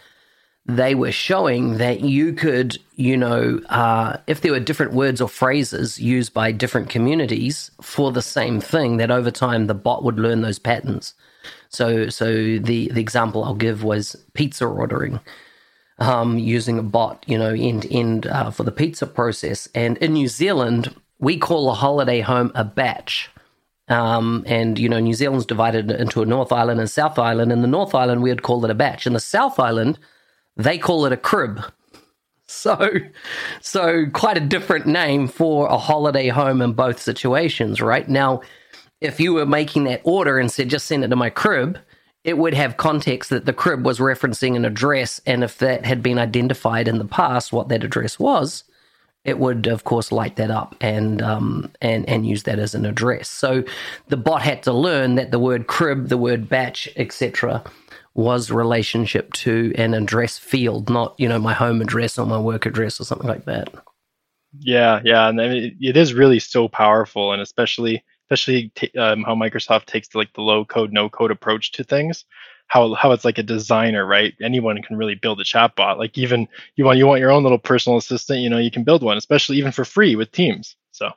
they 0.67 0.95
were 0.95 1.13
showing 1.13 1.79
that 1.79 2.01
you 2.01 2.33
could, 2.33 2.79
you 2.95 3.17
know, 3.17 3.61
uh, 3.71 4.19
if 4.27 4.41
there 4.41 4.53
were 4.53 4.61
different 4.61 4.93
words 4.93 5.21
or 5.21 5.29
phrases 5.29 5.99
used 5.99 6.33
by 6.35 6.53
different 6.53 6.91
communities 6.91 7.71
for 7.81 8.13
the 8.13 8.23
same 8.23 8.61
thing, 8.61 8.99
that 8.99 9.11
over 9.11 9.31
time 9.31 9.67
the 9.67 9.75
bot 9.75 10.05
would 10.05 10.19
learn 10.19 10.43
those 10.43 10.59
patterns. 10.59 11.15
So, 11.71 12.09
so 12.09 12.27
the 12.59 12.91
the 12.93 13.01
example 13.01 13.43
I'll 13.45 13.55
give 13.55 13.83
was 13.83 14.17
pizza 14.35 14.67
ordering. 14.67 15.21
Um, 15.99 16.39
using 16.39 16.79
a 16.79 16.83
bot, 16.83 17.25
you 17.27 17.37
know, 17.37 17.53
end 17.53 17.83
to 17.83 17.95
end 17.95 18.27
uh, 18.27 18.51
for 18.51 18.63
the 18.63 18.73
pizza 18.73 19.07
process. 19.07 19.69
And 19.75 19.99
in 19.99 20.15
New 20.15 20.29
Zealand, 20.29 20.95
we 21.21 21.39
call 21.39 21.71
a 21.71 21.75
holiday 21.75 22.21
home 22.21 22.51
a 22.55 22.65
batch. 22.65 23.31
Um, 23.89 24.45
and 24.47 24.79
you 24.79 24.89
know, 24.89 25.01
New 25.01 25.15
Zealand's 25.15 25.47
divided 25.47 25.91
into 25.91 26.23
a 26.23 26.27
North 26.27 26.53
Island 26.53 26.81
and 26.81 26.91
South 26.91 27.19
Island. 27.19 27.53
In 27.53 27.63
the 27.63 27.69
North 27.69 27.95
Island, 27.95 28.23
we 28.23 28.31
would 28.31 28.43
call 28.43 28.65
it 28.65 28.71
a 28.71 28.75
batch. 28.75 29.07
In 29.07 29.13
the 29.13 29.21
South 29.21 29.59
Island, 29.59 29.99
they 30.57 30.79
call 30.79 31.07
it 31.07 31.13
a 31.13 31.17
crib. 31.17 31.63
So, 32.53 32.91
so 33.61 34.07
quite 34.13 34.37
a 34.37 34.41
different 34.41 34.85
name 34.85 35.29
for 35.29 35.69
a 35.69 35.79
holiday 35.79 36.27
home 36.27 36.61
in 36.61 36.73
both 36.73 37.01
situations, 37.01 37.81
right? 37.81 38.09
Now, 38.09 38.41
if 39.01 39.21
you 39.21 39.35
were 39.35 39.47
making 39.47 39.85
that 39.85 40.01
order 40.03 40.37
and 40.37 40.51
said 40.51 40.69
just 40.69 40.87
send 40.87 41.05
it 41.05 41.09
to 41.09 41.17
my 41.17 41.31
crib, 41.31 41.79
it 42.25 42.39
would 42.39 42.55
have 42.55 42.77
context 42.77 43.31
that 43.31 43.47
the 43.47 43.53
crib 43.53 43.87
was 43.87 44.01
referencing 44.01 44.57
an 44.57 44.65
address, 44.65 45.21
and 45.27 45.45
if 45.45 45.59
that 45.59 45.87
had 45.87 46.03
been 46.03 46.19
identified 46.19 46.89
in 46.89 46.99
the 46.99 47.05
past, 47.05 47.53
what 47.53 47.69
that 47.69 47.85
address 47.85 48.19
was, 48.19 48.65
it 49.25 49.39
would 49.39 49.67
of 49.67 49.85
course 49.85 50.11
light 50.13 50.37
that 50.37 50.51
up 50.51 50.75
and 50.81 51.23
um, 51.23 51.71
and 51.81 52.09
and 52.09 52.27
use 52.27 52.45
that 52.45 52.59
as 52.59 52.75
an 52.75 52.87
address. 52.87 53.29
So 53.29 53.65
the 54.09 54.17
bot 54.17 54.43
had 54.43 54.63
to 54.65 54.73
learn 54.73 55.17
that 55.17 55.31
the 55.31 55.39
word 55.39 55.67
crib, 55.67 56.09
the 56.09 56.19
word 56.19 56.49
batch, 56.49 56.89
etc 56.97 57.63
was 58.15 58.51
relationship 58.51 59.33
to 59.33 59.73
an 59.77 59.95
address 59.95 60.37
field, 60.39 60.91
not 60.91 61.15
you 61.19 61.29
know 61.29 61.39
my 61.39 61.53
home 61.53 61.81
address 61.81 62.19
or 62.19 62.27
my 62.27 62.39
work 62.39 62.67
address 62.67 63.01
or 63.01 63.05
something 63.05 63.29
like 63.29 63.45
that. 63.45 63.73
Yeah, 64.59 65.01
yeah, 65.05 65.29
and 65.29 65.41
I 65.41 65.49
mean, 65.49 65.77
it 65.81 65.97
is 65.97 66.13
really 66.13 66.41
so 66.41 66.69
powerful, 66.69 67.33
and 67.33 67.41
especially 67.41 68.03
especially 68.25 68.71
t- 68.75 68.97
um, 68.99 69.23
how 69.25 69.35
Microsoft 69.35 69.87
takes 69.87 70.09
the, 70.09 70.19
like 70.19 70.33
the 70.35 70.43
low 70.43 70.65
code, 70.65 70.93
no 70.93 71.09
code 71.09 71.31
approach 71.31 71.73
to 71.73 71.85
things. 71.85 72.25
How 72.71 72.95
how 72.95 73.11
it's 73.11 73.25
like 73.25 73.37
a 73.37 73.43
designer, 73.43 74.07
right? 74.07 74.33
Anyone 74.41 74.81
can 74.81 74.97
really 74.97 75.17
build 75.17 75.41
a 75.41 75.45
chatbot. 75.45 75.99
Like 75.99 76.17
even 76.17 76.47
you 76.77 76.85
want 76.85 76.99
you 76.99 77.07
want 77.07 77.19
your 77.21 77.33
own 77.33 77.43
little 77.43 77.59
personal 77.59 77.99
assistant, 77.99 78.41
you 78.41 78.49
know, 78.49 78.59
you 78.59 78.71
can 78.71 78.85
build 78.85 79.03
one, 79.03 79.17
especially 79.17 79.57
even 79.59 79.73
for 79.73 79.85
free 79.85 80.15
with 80.15 80.31
Teams. 80.31 80.77
So. 80.93 81.11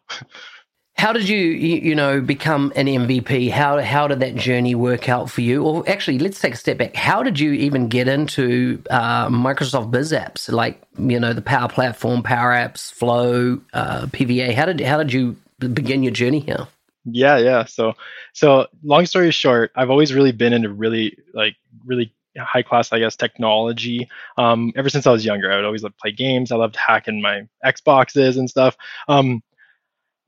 How 0.96 1.12
did 1.12 1.28
you, 1.28 1.38
you 1.38 1.96
know, 1.96 2.22
become 2.22 2.72
an 2.76 2.88
MVP? 2.88 3.52
How 3.52 3.82
how 3.82 4.08
did 4.08 4.20
that 4.22 4.36
journey 4.36 4.74
work 4.74 5.10
out 5.10 5.30
for 5.30 5.42
you? 5.42 5.64
Or 5.64 5.88
actually, 5.88 6.18
let's 6.18 6.40
take 6.40 6.54
a 6.54 6.58
step 6.58 6.78
back. 6.78 6.96
How 6.96 7.22
did 7.22 7.40
you 7.40 7.52
even 7.52 7.88
get 7.88 8.08
into 8.08 8.82
uh, 8.90 9.28
Microsoft 9.28 9.92
Biz 9.92 10.12
Apps, 10.12 10.52
like 10.52 10.82
you 10.98 11.20
know 11.20 11.34
the 11.34 11.42
Power 11.42 11.68
Platform, 11.68 12.24
Power 12.24 12.52
Apps, 12.52 12.92
Flow, 12.92 13.60
uh, 13.74 14.06
PVA? 14.08 14.54
How 14.54 14.66
did 14.66 14.82
how 14.82 14.98
did 14.98 15.14
you 15.14 15.36
begin 15.60 16.04
your 16.04 16.14
journey 16.14 16.40
here? 16.40 16.68
Yeah, 17.06 17.38
yeah. 17.38 17.66
So 17.66 17.94
so 18.34 18.68
long 18.84 19.06
story 19.06 19.32
short, 19.32 19.72
I've 19.76 19.90
always 19.90 20.14
really 20.14 20.32
been 20.32 20.54
into 20.54 20.70
really 20.72 21.18
like 21.34 21.56
really 21.86 22.14
high 22.38 22.64
class, 22.64 22.92
I 22.94 23.00
guess, 23.00 23.16
technology. 23.16 24.10
Um, 24.38 24.72
ever 24.76 24.90
since 24.90 25.06
I 25.06 25.12
was 25.12 25.26
younger, 25.26 25.52
I 25.52 25.58
would 25.58 25.66
always 25.66 25.84
play 26.02 26.12
games. 26.12 26.52
I 26.52 26.56
loved 26.56 26.76
hacking 26.78 27.22
my 27.22 27.48
Xboxes 27.66 28.38
and 28.38 28.50
stuff. 28.50 28.78
Um, 29.08 29.44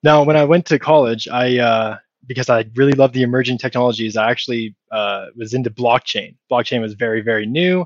now, 0.03 0.24
when 0.24 0.38
I 0.38 0.46
went 0.46 0.65
to 0.67 0.79
college, 0.79 1.27
I 1.29 1.60
uh, 1.60 1.98
because 2.27 2.50
I 2.50 2.65
really 2.75 2.94
love 2.94 3.13
the 3.13 3.24
emerging 3.24 3.58
technologies, 3.58 4.17
I 4.17 4.29
actually 4.29 4.75
uh, 4.91 5.27
was 5.36 5.53
into 5.53 5.70
blockchain. 5.70 6.36
Blockchain 6.51 6.82
was 6.82 6.94
very, 6.94 7.22
very 7.22 7.46
new. 7.46 7.86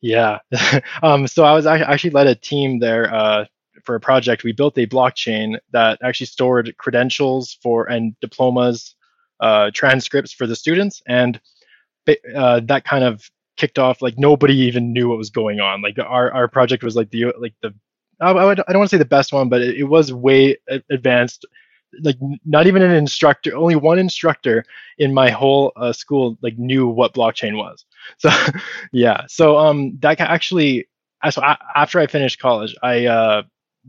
Yeah. 0.00 0.38
um, 1.02 1.26
so 1.26 1.44
I 1.44 1.52
was 1.54 1.66
I 1.66 1.78
actually 1.80 2.10
led 2.10 2.26
a 2.28 2.34
team 2.34 2.78
there 2.78 3.12
uh, 3.12 3.44
for 3.84 3.94
a 3.94 4.00
project. 4.00 4.44
We 4.44 4.52
built 4.52 4.78
a 4.78 4.86
blockchain 4.86 5.58
that 5.72 5.98
actually 6.02 6.26
stored 6.26 6.76
credentials 6.78 7.58
for 7.62 7.88
and 7.90 8.18
diplomas, 8.20 8.94
uh, 9.40 9.70
transcripts 9.72 10.32
for 10.32 10.46
the 10.46 10.56
students, 10.56 11.02
and 11.06 11.40
uh, 12.34 12.60
that 12.64 12.84
kind 12.84 13.04
of 13.04 13.30
kicked 13.56 13.78
off. 13.78 14.00
Like 14.00 14.18
nobody 14.18 14.56
even 14.56 14.92
knew 14.92 15.08
what 15.08 15.18
was 15.18 15.30
going 15.30 15.60
on. 15.60 15.82
Like 15.82 15.98
our 15.98 16.32
our 16.32 16.48
project 16.48 16.82
was 16.82 16.96
like 16.96 17.10
the 17.10 17.32
like 17.38 17.54
the 17.62 17.74
I, 18.20 18.30
I, 18.30 18.54
don't 18.54 18.78
want 18.78 18.90
to 18.90 18.96
say 18.96 18.98
the 18.98 19.04
best 19.04 19.32
one, 19.32 19.48
but 19.48 19.60
it, 19.60 19.76
it 19.76 19.84
was 19.84 20.12
way 20.12 20.56
advanced. 20.90 21.46
Like 22.02 22.16
not 22.44 22.66
even 22.66 22.82
an 22.82 22.90
instructor, 22.90 23.56
only 23.56 23.76
one 23.76 23.98
instructor 23.98 24.64
in 24.98 25.14
my 25.14 25.30
whole 25.30 25.72
uh, 25.76 25.92
school 25.92 26.36
like 26.42 26.58
knew 26.58 26.86
what 26.86 27.14
blockchain 27.14 27.56
was. 27.56 27.84
So 28.18 28.30
yeah, 28.92 29.24
so 29.28 29.58
um 29.58 29.98
that 30.00 30.18
actually, 30.18 30.88
so 31.30 31.42
after 31.74 32.00
I 32.00 32.06
finished 32.06 32.38
college, 32.38 32.74
I 32.82 33.04
uh, 33.04 33.42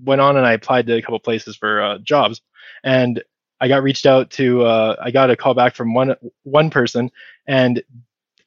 went 0.04 0.22
on 0.22 0.38
and 0.38 0.46
I 0.46 0.54
applied 0.54 0.88
to 0.88 0.96
a 0.96 1.02
couple 1.02 1.20
places 1.20 1.56
for 1.56 1.82
uh, 1.82 1.98
jobs, 2.00 2.42
and 2.84 3.24
I 3.60 3.68
got 3.68 3.84
reached 3.84 4.06
out 4.06 4.32
to. 4.32 4.64
Uh, 4.64 4.96
I 5.02 5.12
got 5.12 5.30
a 5.30 5.36
call 5.36 5.54
back 5.54 5.76
from 5.76 5.94
one 5.94 6.16
one 6.44 6.70
person, 6.70 7.12
and 7.48 7.84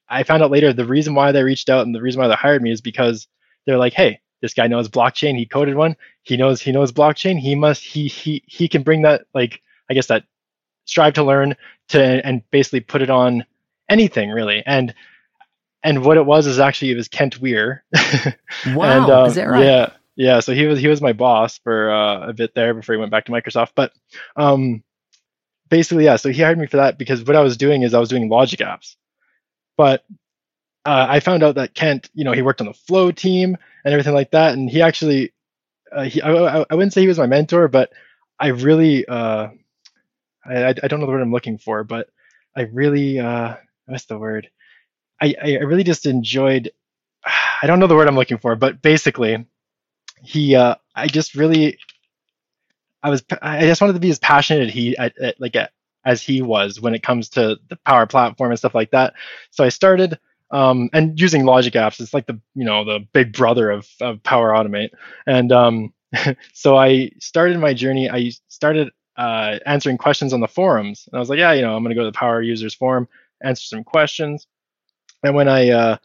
I 0.09 0.23
found 0.25 0.43
out 0.43 0.51
later 0.51 0.73
the 0.73 0.87
reason 0.87 1.15
why 1.15 1.33
they 1.33 1.43
reached 1.43 1.71
out 1.71 1.87
and 1.87 1.95
the 1.95 2.03
reason 2.03 2.21
why 2.21 2.29
they 2.29 2.35
hired 2.35 2.63
me 2.63 2.71
is 2.71 2.81
because 2.81 3.27
they're 3.65 3.79
like, 3.79 3.95
hey, 3.95 4.21
this 4.43 4.53
guy 4.53 4.67
knows 4.67 4.89
blockchain. 4.89 5.39
He 5.39 5.47
coded 5.47 5.77
one. 5.77 5.97
He 6.23 6.37
knows 6.37 6.61
he 6.61 6.73
knows 6.73 6.93
blockchain. 6.93 7.39
He 7.39 7.55
must 7.55 7.83
he 7.83 8.09
he 8.09 8.43
he 8.47 8.69
can 8.69 8.83
bring 8.83 9.03
that 9.03 9.23
like 9.33 9.63
i 9.89 9.95
guess 9.95 10.09
that 10.09 10.25
strive 10.85 11.15
to 11.15 11.25
learn 11.25 11.55
to 11.89 12.03
and 12.27 12.43
basically 12.51 12.81
put 12.81 13.03
it 13.03 13.11
on 13.11 13.45
anything 13.89 14.31
really. 14.31 14.63
And 14.67 14.95
and 15.83 16.05
what 16.05 16.17
it 16.17 16.27
was 16.27 16.47
is 16.47 16.59
actually 16.59 16.91
it 16.91 16.97
was 16.97 17.09
kent 17.09 17.41
Weare. 17.41 17.85
Wow 18.75 19.03
and, 19.05 19.11
um, 19.11 19.27
is 19.29 19.37
that 19.37 19.49
right? 19.49 19.65
yeah 19.65 19.91
yeah 20.23 20.41
so 20.41 20.55
he 20.55 20.67
was 20.67 20.79
he 20.79 20.89
was 20.89 21.01
my 21.01 21.13
boss 21.13 21.59
for 21.59 21.91
uh, 21.91 22.29
a 22.29 22.33
bit 22.33 22.55
there 22.55 22.75
before 22.75 22.95
he 22.95 22.99
went 22.99 23.11
back 23.11 23.27
to 23.27 23.33
microsoft 23.33 23.73
but 23.75 23.93
um 24.37 24.83
basically 25.69 26.05
yeah 26.05 26.17
so 26.17 26.31
he 26.31 26.43
hired 26.43 26.59
me 26.59 26.67
for 26.67 26.79
that 26.79 26.99
because 26.99 27.25
what 27.25 27.37
i 27.37 27.41
was 27.41 27.57
doing 27.57 27.83
is 27.83 27.95
i 27.95 28.01
was 28.01 28.09
doing 28.09 28.29
logic 28.29 28.61
apps 28.61 28.97
but 29.77 30.05
uh, 30.85 31.07
I 31.09 31.21
found 31.21 31.43
out 31.43 31.55
that 31.57 31.75
Kent, 31.75 32.11
you 32.15 32.25
know, 32.25 32.33
he 32.33 32.43
worked 32.43 32.61
on 32.61 32.67
the 32.67 32.75
Flow 32.75 33.13
team 33.13 33.57
and 33.85 33.93
everything 33.93 34.15
like 34.15 34.33
that, 34.33 34.55
and 34.55 34.69
he 34.69 34.83
actually, 34.83 35.33
uh, 35.93 36.03
he, 36.05 36.21
I, 36.21 36.65
I 36.69 36.75
wouldn't 36.75 36.93
say 36.93 37.03
he 37.03 37.09
was 37.09 37.19
my 37.19 37.27
mentor, 37.27 37.69
but 37.69 37.93
I 38.39 38.49
really, 38.49 39.07
uh, 39.07 39.49
I, 40.45 40.69
I 40.71 40.73
don't 40.73 41.01
know 41.01 41.07
the 41.07 41.13
word 41.13 41.23
I'm 41.23 41.33
looking 41.33 41.59
for, 41.59 41.85
but 41.85 42.09
I 42.57 42.63
really, 42.63 43.21
uh, 43.21 43.57
what's 43.87 44.07
the 44.07 44.19
word? 44.19 44.51
I, 45.21 45.35
I 45.41 45.49
really 45.59 45.85
just 45.85 46.07
enjoyed. 46.07 46.73
I 47.63 47.67
don't 47.69 47.79
know 47.79 47.87
the 47.87 47.95
word 47.95 48.09
I'm 48.09 48.17
looking 48.17 48.39
for, 48.39 48.57
but 48.57 48.83
basically, 48.83 49.47
he, 50.23 50.55
uh, 50.57 50.77
I 50.95 51.07
just 51.07 51.35
really, 51.35 51.79
I 53.03 53.11
was, 53.11 53.25
I 53.41 53.63
just 53.63 53.81
wanted 53.81 53.95
to 53.95 54.01
be 54.01 54.11
as 54.11 54.19
passionate 54.19 54.69
as 54.69 54.75
he, 54.75 54.97
at, 54.97 55.17
at, 55.19 55.41
like, 55.41 55.57
as 56.05 56.23
he 56.23 56.43
was 56.43 56.81
when 56.81 56.95
it 56.95 57.03
comes 57.03 57.29
to 57.31 57.59
the 57.69 57.77
Power 57.85 58.07
Platform 58.07 58.51
and 58.51 58.59
stuff 58.59 58.75
like 58.75 58.91
that. 58.91 59.15
So 59.51 59.65
I 59.65 59.69
started 59.69 60.19
um, 60.53 60.91
and 60.93 61.19
using 61.19 61.45
Logic 61.45 61.73
Apps. 61.73 62.01
It's 62.01 62.15
like 62.15 62.27
the 62.27 62.39
you 62.55 62.65
know 62.65 62.85
the 62.85 63.01
big 63.13 63.33
brother 63.33 63.71
of, 63.71 63.89
of 64.01 64.23
Power 64.23 64.51
Automate. 64.53 64.91
And 65.27 65.51
um, 65.51 65.93
so 66.53 66.77
I 66.77 67.11
started 67.19 67.59
my 67.59 67.75
journey. 67.75 68.11
I 68.11 68.31
started 68.49 68.91
uh, 69.17 69.59
answering 69.67 69.99
questions 69.99 70.33
on 70.33 70.41
the 70.41 70.49
forums, 70.49 71.09
and 71.11 71.17
I 71.17 71.21
was 71.21 71.31
like, 71.31 71.39
yeah, 71.39 71.53
you 71.53 71.63
know, 71.63 71.75
I'm 71.75 71.85
to 71.85 71.95
go 71.95 72.03
to 72.03 72.11
the 72.11 72.13
Power 72.13 72.43
Users 72.43 72.75
forum, 72.75 73.09
answer 73.43 73.65
some 73.65 73.83
questions. 73.83 74.47
And 75.23 75.35
when 75.35 75.49
I 75.49 75.71
uh, 75.71 75.97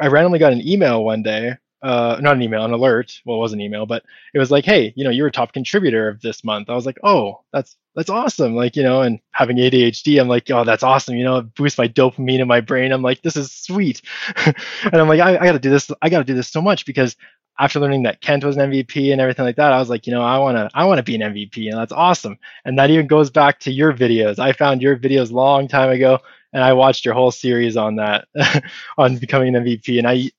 I 0.00 0.06
randomly 0.08 0.38
got 0.38 0.52
an 0.52 0.66
email 0.66 1.02
one 1.02 1.22
day 1.22 1.56
uh, 1.82 2.18
not 2.20 2.36
an 2.36 2.42
email, 2.42 2.64
an 2.64 2.72
alert. 2.72 3.20
Well, 3.24 3.38
it 3.38 3.40
was 3.40 3.52
an 3.52 3.60
email, 3.60 3.86
but 3.86 4.04
it 4.34 4.38
was 4.38 4.50
like, 4.50 4.64
hey, 4.64 4.92
you 4.96 5.04
know, 5.04 5.10
you're 5.10 5.28
a 5.28 5.32
top 5.32 5.52
contributor 5.52 6.08
of 6.08 6.20
this 6.20 6.44
month. 6.44 6.68
I 6.68 6.74
was 6.74 6.86
like, 6.86 6.98
oh, 7.02 7.40
that's 7.52 7.76
that's 7.94 8.10
awesome. 8.10 8.54
Like, 8.54 8.76
you 8.76 8.82
know, 8.82 9.02
and 9.02 9.18
having 9.32 9.56
ADHD, 9.56 10.20
I'm 10.20 10.28
like, 10.28 10.50
oh, 10.50 10.64
that's 10.64 10.82
awesome. 10.82 11.16
You 11.16 11.24
know, 11.24 11.38
it 11.38 11.54
boosts 11.54 11.78
my 11.78 11.88
dopamine 11.88 12.40
in 12.40 12.48
my 12.48 12.60
brain. 12.60 12.92
I'm 12.92 13.02
like, 13.02 13.22
this 13.22 13.36
is 13.36 13.52
sweet. 13.52 14.02
and 14.46 14.54
I'm 14.94 15.08
like, 15.08 15.20
I, 15.20 15.36
I 15.36 15.44
got 15.44 15.52
to 15.52 15.58
do 15.58 15.70
this. 15.70 15.90
I 16.00 16.08
got 16.08 16.18
to 16.18 16.24
do 16.24 16.34
this 16.34 16.48
so 16.48 16.62
much 16.62 16.86
because 16.86 17.16
after 17.60 17.78
learning 17.78 18.04
that 18.04 18.22
Kent 18.22 18.42
was 18.42 18.56
an 18.56 18.70
MVP 18.70 19.12
and 19.12 19.20
everything 19.20 19.44
like 19.44 19.56
that, 19.56 19.72
I 19.72 19.78
was 19.78 19.90
like, 19.90 20.06
you 20.06 20.14
know, 20.14 20.22
I 20.22 20.38
want 20.38 20.56
to, 20.56 20.70
I 20.72 20.84
want 20.84 20.98
to 20.98 21.02
be 21.02 21.14
an 21.14 21.20
MVP, 21.20 21.68
and 21.68 21.78
that's 21.78 21.92
awesome. 21.92 22.38
And 22.64 22.78
that 22.78 22.90
even 22.90 23.06
goes 23.06 23.30
back 23.30 23.60
to 23.60 23.70
your 23.70 23.92
videos. 23.92 24.38
I 24.38 24.52
found 24.52 24.80
your 24.80 24.96
videos 24.96 25.30
long 25.30 25.68
time 25.68 25.90
ago, 25.90 26.20
and 26.54 26.64
I 26.64 26.72
watched 26.72 27.04
your 27.04 27.12
whole 27.12 27.30
series 27.30 27.76
on 27.76 27.96
that, 27.96 28.28
on 28.98 29.18
becoming 29.18 29.54
an 29.54 29.62
MVP. 29.62 29.98
And 29.98 30.08
I, 30.08 30.30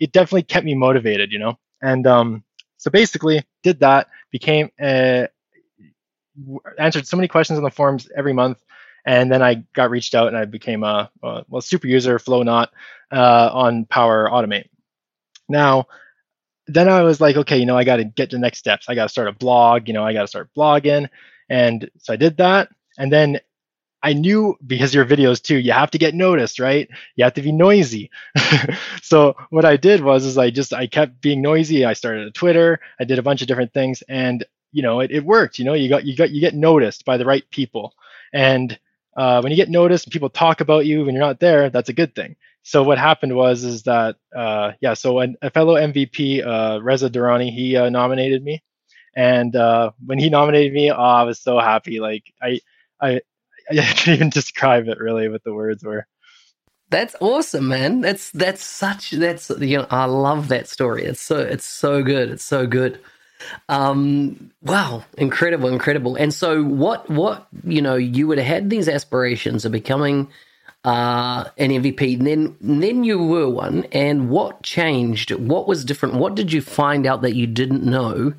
it 0.00 0.12
definitely 0.12 0.42
kept 0.42 0.64
me 0.64 0.74
motivated, 0.74 1.32
you 1.32 1.38
know. 1.38 1.58
And 1.82 2.06
um, 2.06 2.44
so 2.76 2.90
basically, 2.90 3.44
did 3.62 3.80
that, 3.80 4.08
became 4.30 4.70
a, 4.80 5.28
answered 6.78 7.06
so 7.06 7.16
many 7.16 7.28
questions 7.28 7.56
on 7.58 7.64
the 7.64 7.70
forums 7.70 8.08
every 8.16 8.32
month. 8.32 8.62
And 9.06 9.30
then 9.30 9.42
I 9.42 9.64
got 9.74 9.90
reached 9.90 10.14
out 10.14 10.28
and 10.28 10.36
I 10.36 10.44
became 10.44 10.82
a, 10.82 11.10
a 11.22 11.44
well 11.48 11.62
super 11.62 11.86
user 11.86 12.18
Flownaut 12.18 12.70
uh, 13.12 13.50
on 13.52 13.86
Power 13.86 14.28
Automate. 14.30 14.68
Now, 15.48 15.86
then 16.66 16.88
I 16.88 17.02
was 17.02 17.20
like, 17.20 17.36
okay, 17.36 17.56
you 17.56 17.64
know, 17.64 17.76
I 17.76 17.84
got 17.84 17.96
to 17.96 18.04
get 18.04 18.30
the 18.30 18.38
next 18.38 18.58
steps. 18.58 18.86
I 18.88 18.94
got 18.94 19.04
to 19.04 19.08
start 19.08 19.28
a 19.28 19.32
blog. 19.32 19.88
You 19.88 19.94
know, 19.94 20.04
I 20.04 20.12
got 20.12 20.22
to 20.22 20.28
start 20.28 20.50
blogging, 20.56 21.08
and 21.48 21.90
so 21.98 22.12
I 22.12 22.16
did 22.16 22.36
that. 22.36 22.68
And 22.98 23.10
then 23.10 23.40
I 24.02 24.12
knew 24.12 24.56
because 24.64 24.94
your 24.94 25.04
videos 25.04 25.42
too, 25.42 25.56
you 25.56 25.72
have 25.72 25.90
to 25.90 25.98
get 25.98 26.14
noticed, 26.14 26.60
right? 26.60 26.88
You 27.16 27.24
have 27.24 27.34
to 27.34 27.42
be 27.42 27.52
noisy. 27.52 28.10
so 29.02 29.34
what 29.50 29.64
I 29.64 29.76
did 29.76 30.02
was 30.02 30.24
is 30.24 30.38
I 30.38 30.50
just 30.50 30.72
I 30.72 30.86
kept 30.86 31.20
being 31.20 31.42
noisy. 31.42 31.84
I 31.84 31.94
started 31.94 32.26
a 32.26 32.30
Twitter. 32.30 32.80
I 33.00 33.04
did 33.04 33.18
a 33.18 33.22
bunch 33.22 33.42
of 33.42 33.48
different 33.48 33.72
things, 33.72 34.02
and 34.08 34.44
you 34.72 34.82
know 34.82 35.00
it, 35.00 35.10
it 35.10 35.24
worked. 35.24 35.58
You 35.58 35.64
know 35.64 35.74
you 35.74 35.88
got 35.88 36.04
you 36.04 36.16
got 36.16 36.30
you 36.30 36.40
get 36.40 36.54
noticed 36.54 37.04
by 37.04 37.16
the 37.16 37.24
right 37.24 37.44
people, 37.50 37.94
and 38.32 38.78
uh, 39.16 39.40
when 39.40 39.50
you 39.50 39.56
get 39.56 39.68
noticed 39.68 40.06
and 40.06 40.12
people 40.12 40.30
talk 40.30 40.60
about 40.60 40.86
you 40.86 41.04
when 41.04 41.14
you're 41.14 41.24
not 41.24 41.40
there, 41.40 41.70
that's 41.70 41.88
a 41.88 41.94
good 41.94 42.14
thing. 42.14 42.36
So 42.62 42.84
what 42.84 42.98
happened 42.98 43.34
was 43.34 43.64
is 43.64 43.82
that 43.84 44.16
uh, 44.34 44.72
yeah, 44.80 44.94
so 44.94 45.18
an, 45.18 45.36
a 45.42 45.50
fellow 45.50 45.74
MVP, 45.74 46.46
uh, 46.46 46.80
Reza 46.82 47.10
Dorrani, 47.10 47.50
he 47.50 47.76
uh, 47.76 47.88
nominated 47.90 48.44
me, 48.44 48.62
and 49.16 49.56
uh, 49.56 49.90
when 50.06 50.20
he 50.20 50.30
nominated 50.30 50.72
me, 50.72 50.92
oh, 50.92 50.96
I 50.96 51.24
was 51.24 51.40
so 51.40 51.58
happy. 51.58 51.98
Like 51.98 52.24
I 52.40 52.60
I 53.00 53.22
I 53.72 53.76
can't 53.94 54.08
even 54.16 54.30
describe 54.30 54.88
it 54.88 54.98
really 54.98 55.28
what 55.28 55.44
the 55.44 55.54
words 55.54 55.84
were. 55.84 56.06
That's 56.90 57.14
awesome, 57.20 57.68
man. 57.68 58.00
That's 58.00 58.30
that's 58.30 58.64
such 58.64 59.10
that's 59.12 59.50
you 59.50 59.78
know 59.78 59.86
I 59.90 60.06
love 60.06 60.48
that 60.48 60.68
story. 60.68 61.04
It's 61.04 61.20
so 61.20 61.38
it's 61.38 61.66
so 61.66 62.02
good. 62.02 62.30
It's 62.30 62.44
so 62.44 62.66
good. 62.66 63.00
Um 63.68 64.52
wow, 64.62 65.04
incredible, 65.18 65.68
incredible. 65.68 66.16
And 66.16 66.32
so 66.34 66.64
what 66.64 67.08
what 67.10 67.48
you 67.64 67.82
know, 67.82 67.96
you 67.96 68.26
would 68.28 68.38
have 68.38 68.46
had 68.46 68.70
these 68.70 68.88
aspirations 68.88 69.64
of 69.66 69.72
becoming 69.72 70.28
uh 70.84 71.44
an 71.58 71.70
MVP 71.70 72.18
and 72.18 72.26
then 72.26 72.56
and 72.62 72.82
then 72.82 73.04
you 73.04 73.18
were 73.22 73.50
one 73.50 73.84
and 73.92 74.30
what 74.30 74.62
changed? 74.62 75.32
What 75.32 75.68
was 75.68 75.84
different? 75.84 76.16
What 76.16 76.36
did 76.36 76.52
you 76.52 76.62
find 76.62 77.06
out 77.06 77.22
that 77.22 77.34
you 77.36 77.46
didn't 77.46 77.84
know 77.84 78.34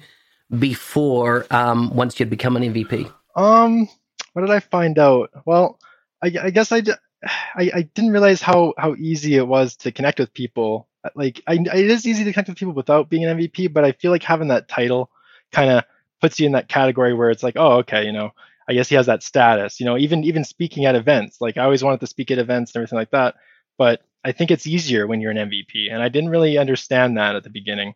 before 0.58 1.48
um 1.52 1.96
once 1.96 2.20
you'd 2.20 2.30
become 2.32 2.58
an 2.58 2.64
MVP? 2.64 3.12
Um 3.36 3.90
what 4.34 4.42
did 4.42 4.52
I 4.52 4.60
find 4.60 4.98
out? 5.00 5.32
Well, 5.46 5.80
I, 6.22 6.32
I 6.42 6.50
guess 6.50 6.72
I, 6.72 6.82
I, 7.24 7.72
I 7.74 7.82
didn't 7.94 8.12
realize 8.12 8.42
how 8.42 8.74
how 8.78 8.96
easy 8.96 9.36
it 9.36 9.48
was 9.48 9.76
to 9.78 9.92
connect 9.92 10.20
with 10.20 10.34
people. 10.34 10.88
Like, 11.16 11.42
I, 11.48 11.54
it 11.54 11.90
is 11.90 12.06
easy 12.06 12.24
to 12.26 12.34
connect 12.34 12.50
with 12.50 12.58
people 12.58 12.74
without 12.74 13.10
being 13.10 13.26
an 13.26 13.38
MVP, 13.38 13.72
but 13.72 13.86
I 13.86 13.94
feel 13.94 14.12
like 14.12 14.24
having 14.24 14.50
that 14.50 14.68
title 14.68 15.10
kind 15.52 15.70
of 15.70 15.84
puts 16.22 16.40
you 16.40 16.46
in 16.46 16.52
that 16.52 16.68
category 16.68 17.14
where 17.14 17.30
it's 17.30 17.44
like, 17.44 17.56
oh, 17.58 17.78
okay, 17.78 18.06
you 18.06 18.12
know, 18.12 18.32
I 18.68 18.74
guess 18.74 18.90
he 18.90 18.96
has 18.96 19.06
that 19.08 19.24
status. 19.24 19.80
You 19.80 19.86
know, 19.86 19.98
even 19.98 20.24
even 20.24 20.44
speaking 20.44 20.86
at 20.86 20.96
events, 20.96 21.42
like 21.42 21.58
I 21.58 21.64
always 21.64 21.84
wanted 21.84 22.02
to 22.02 22.08
speak 22.08 22.32
at 22.32 22.38
events 22.38 22.74
and 22.74 22.82
everything 22.82 23.00
like 23.00 23.12
that, 23.12 23.36
but 23.78 24.02
I 24.24 24.32
think 24.34 24.52
it's 24.52 24.68
easier 24.68 25.08
when 25.08 25.22
you're 25.22 25.32
an 25.32 25.50
MVP, 25.50 25.92
and 25.92 26.04
I 26.04 26.10
didn't 26.10 26.30
really 26.30 26.58
understand 26.58 27.18
that 27.18 27.36
at 27.36 27.44
the 27.44 27.50
beginning. 27.50 27.96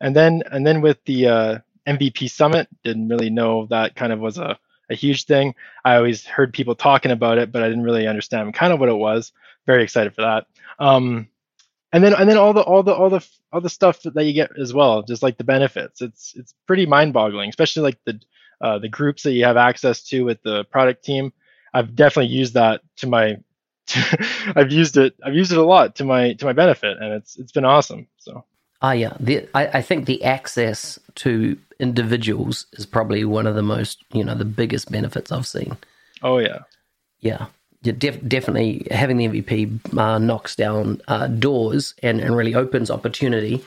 And 0.00 0.14
then 0.14 0.42
and 0.50 0.66
then 0.66 0.80
with 0.80 1.02
the 1.04 1.28
uh, 1.28 1.58
MVP 1.86 2.30
summit, 2.30 2.68
didn't 2.82 3.08
really 3.08 3.30
know 3.30 3.66
that 3.70 3.94
kind 3.94 4.12
of 4.12 4.18
was 4.18 4.38
a 4.38 4.58
a 4.90 4.94
huge 4.94 5.24
thing. 5.24 5.54
I 5.84 5.96
always 5.96 6.24
heard 6.24 6.52
people 6.52 6.74
talking 6.74 7.10
about 7.10 7.38
it, 7.38 7.52
but 7.52 7.62
I 7.62 7.68
didn't 7.68 7.84
really 7.84 8.06
understand 8.06 8.54
kind 8.54 8.72
of 8.72 8.80
what 8.80 8.88
it 8.88 8.96
was. 8.96 9.32
Very 9.66 9.82
excited 9.82 10.14
for 10.14 10.22
that. 10.22 10.46
Um, 10.78 11.28
and 11.92 12.02
then 12.02 12.14
and 12.14 12.28
then 12.28 12.36
all 12.36 12.52
the 12.52 12.62
all 12.62 12.82
the 12.82 12.92
all 12.92 13.08
the 13.08 13.26
all 13.52 13.60
the 13.60 13.70
stuff 13.70 14.02
that 14.02 14.24
you 14.24 14.32
get 14.32 14.50
as 14.58 14.74
well, 14.74 15.02
just 15.02 15.22
like 15.22 15.38
the 15.38 15.44
benefits. 15.44 16.02
It's 16.02 16.34
it's 16.36 16.54
pretty 16.66 16.86
mind-boggling, 16.86 17.48
especially 17.48 17.82
like 17.82 17.98
the 18.04 18.20
uh, 18.60 18.78
the 18.78 18.88
groups 18.88 19.22
that 19.22 19.32
you 19.32 19.44
have 19.44 19.56
access 19.56 20.02
to 20.04 20.24
with 20.24 20.42
the 20.42 20.64
product 20.64 21.04
team. 21.04 21.32
I've 21.72 21.94
definitely 21.94 22.34
used 22.34 22.54
that 22.54 22.82
to 22.96 23.06
my 23.06 23.36
I've 24.56 24.72
used 24.72 24.96
it 24.96 25.14
I've 25.24 25.34
used 25.34 25.52
it 25.52 25.58
a 25.58 25.64
lot 25.64 25.96
to 25.96 26.04
my 26.04 26.32
to 26.34 26.44
my 26.44 26.52
benefit, 26.52 26.98
and 26.98 27.12
it's 27.12 27.36
it's 27.36 27.52
been 27.52 27.64
awesome. 27.64 28.08
So. 28.18 28.44
Ah, 28.84 28.92
yeah. 28.92 29.16
The, 29.18 29.48
I, 29.54 29.78
I 29.78 29.82
think 29.82 30.04
the 30.04 30.22
access 30.22 30.98
to 31.14 31.56
individuals 31.80 32.66
is 32.74 32.84
probably 32.84 33.24
one 33.24 33.46
of 33.46 33.54
the 33.54 33.62
most, 33.62 34.04
you 34.12 34.22
know, 34.22 34.34
the 34.34 34.44
biggest 34.44 34.92
benefits 34.92 35.32
I've 35.32 35.46
seen. 35.46 35.78
Oh 36.22 36.36
yeah, 36.36 36.58
yeah. 37.20 37.46
Yeah, 37.80 37.94
def- 37.96 38.28
definitely 38.28 38.86
having 38.90 39.16
the 39.16 39.28
MVP 39.28 39.96
uh, 39.96 40.18
knocks 40.18 40.54
down 40.54 41.00
uh, 41.08 41.28
doors 41.28 41.94
and, 42.02 42.20
and 42.20 42.36
really 42.36 42.54
opens 42.54 42.90
opportunity. 42.90 43.64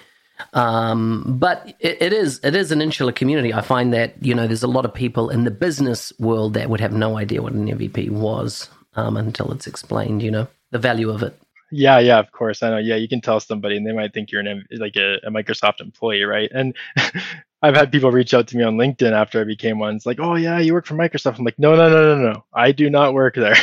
Um, 0.53 1.23
but 1.39 1.75
it, 1.79 1.99
it 1.99 2.13
is 2.13 2.39
it 2.43 2.55
is 2.55 2.71
an 2.71 2.79
insular 2.79 3.11
community. 3.11 3.51
I 3.55 3.61
find 3.61 3.91
that 3.93 4.13
you 4.21 4.35
know 4.35 4.45
there's 4.45 4.61
a 4.61 4.67
lot 4.67 4.85
of 4.85 4.93
people 4.93 5.31
in 5.31 5.45
the 5.45 5.51
business 5.51 6.13
world 6.19 6.53
that 6.53 6.69
would 6.69 6.79
have 6.79 6.93
no 6.93 7.17
idea 7.17 7.41
what 7.41 7.53
an 7.53 7.65
MVP 7.65 8.11
was 8.11 8.69
um, 8.95 9.17
until 9.17 9.51
it's 9.51 9.65
explained. 9.65 10.21
You 10.21 10.29
know 10.29 10.47
the 10.69 10.77
value 10.77 11.09
of 11.09 11.23
it. 11.23 11.35
Yeah, 11.71 11.99
yeah, 11.99 12.19
of 12.19 12.31
course. 12.31 12.63
I 12.63 12.69
know. 12.69 12.77
Yeah, 12.77 12.95
you 12.95 13.07
can 13.07 13.21
tell 13.21 13.39
somebody, 13.39 13.77
and 13.77 13.85
they 13.85 13.91
might 13.91 14.13
think 14.13 14.31
you're 14.31 14.41
an 14.41 14.65
like 14.71 14.95
a, 14.95 15.15
a 15.25 15.31
Microsoft 15.31 15.81
employee, 15.81 16.23
right? 16.23 16.49
And 16.53 16.75
I've 17.61 17.75
had 17.75 17.91
people 17.91 18.11
reach 18.11 18.33
out 18.33 18.47
to 18.49 18.57
me 18.57 18.63
on 18.63 18.77
LinkedIn 18.77 19.11
after 19.11 19.41
I 19.41 19.43
became 19.43 19.79
one. 19.79 19.95
It's 19.95 20.05
like, 20.05 20.19
oh 20.19 20.35
yeah, 20.35 20.59
you 20.59 20.73
work 20.73 20.85
for 20.85 20.93
Microsoft. 20.93 21.39
I'm 21.39 21.45
like, 21.45 21.59
no, 21.59 21.75
no, 21.75 21.89
no, 21.89 22.15
no, 22.15 22.31
no. 22.31 22.43
I 22.53 22.71
do 22.71 22.89
not 22.89 23.13
work 23.13 23.35
there. 23.35 23.55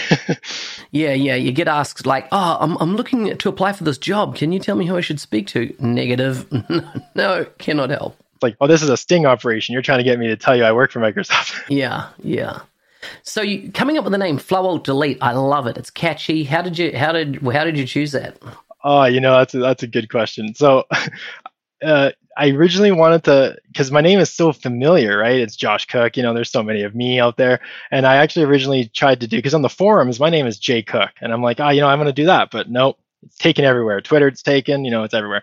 yeah, 0.90 1.12
yeah. 1.12 1.36
You 1.36 1.52
get 1.52 1.68
asked 1.68 2.04
like, 2.04 2.26
oh, 2.32 2.58
I'm 2.60 2.76
I'm 2.78 2.96
looking 2.96 3.36
to 3.36 3.48
apply 3.48 3.72
for 3.72 3.84
this 3.84 3.98
job. 3.98 4.36
Can 4.36 4.52
you 4.52 4.58
tell 4.58 4.76
me 4.76 4.86
who 4.86 4.96
I 4.96 5.00
should 5.00 5.20
speak 5.20 5.46
to? 5.48 5.74
Negative. 5.78 6.46
no, 7.14 7.46
cannot 7.58 7.90
help. 7.90 8.16
Like, 8.42 8.56
oh, 8.60 8.66
this 8.66 8.82
is 8.82 8.90
a 8.90 8.96
sting 8.96 9.24
operation. 9.24 9.72
You're 9.72 9.82
trying 9.82 10.00
to 10.00 10.04
get 10.04 10.18
me 10.18 10.26
to 10.26 10.36
tell 10.36 10.56
you 10.56 10.64
I 10.64 10.72
work 10.72 10.90
for 10.90 11.00
Microsoft. 11.00 11.64
yeah, 11.68 12.08
yeah. 12.22 12.60
So 13.22 13.42
you, 13.42 13.70
coming 13.72 13.98
up 13.98 14.04
with 14.04 14.12
the 14.12 14.18
name 14.18 14.38
Flow 14.38 14.78
Delete, 14.78 15.18
I 15.20 15.32
love 15.32 15.66
it. 15.66 15.76
It's 15.76 15.90
catchy. 15.90 16.44
How 16.44 16.62
did 16.62 16.78
you 16.78 16.96
how 16.96 17.12
did 17.12 17.36
how 17.42 17.64
did 17.64 17.78
you 17.78 17.86
choose 17.86 18.12
that? 18.12 18.38
Oh, 18.82 19.04
you 19.04 19.20
know 19.20 19.38
that's 19.38 19.54
a, 19.54 19.58
that's 19.58 19.82
a 19.82 19.86
good 19.86 20.10
question. 20.10 20.54
So, 20.54 20.84
uh, 21.82 22.10
I 22.36 22.50
originally 22.50 22.92
wanted 22.92 23.24
to 23.24 23.56
because 23.68 23.90
my 23.90 24.00
name 24.00 24.18
is 24.18 24.32
so 24.32 24.52
familiar, 24.52 25.18
right? 25.18 25.38
It's 25.38 25.56
Josh 25.56 25.86
Cook. 25.86 26.16
You 26.16 26.22
know, 26.22 26.34
there's 26.34 26.50
so 26.50 26.62
many 26.62 26.82
of 26.82 26.94
me 26.94 27.20
out 27.20 27.36
there, 27.36 27.60
and 27.90 28.06
I 28.06 28.16
actually 28.16 28.44
originally 28.44 28.88
tried 28.88 29.20
to 29.20 29.26
do 29.26 29.36
because 29.36 29.54
on 29.54 29.62
the 29.62 29.68
forums 29.68 30.20
my 30.20 30.30
name 30.30 30.46
is 30.46 30.58
Jay 30.58 30.82
Cook, 30.82 31.10
and 31.20 31.32
I'm 31.32 31.42
like, 31.42 31.60
oh, 31.60 31.70
you 31.70 31.80
know, 31.80 31.88
I'm 31.88 31.98
going 31.98 32.06
to 32.06 32.12
do 32.12 32.26
that, 32.26 32.50
but 32.50 32.70
nope, 32.70 32.98
it's 33.22 33.36
taken 33.36 33.64
everywhere. 33.64 34.00
Twitter, 34.00 34.28
it's 34.28 34.42
taken. 34.42 34.84
You 34.84 34.90
know, 34.90 35.04
it's 35.04 35.14
everywhere, 35.14 35.42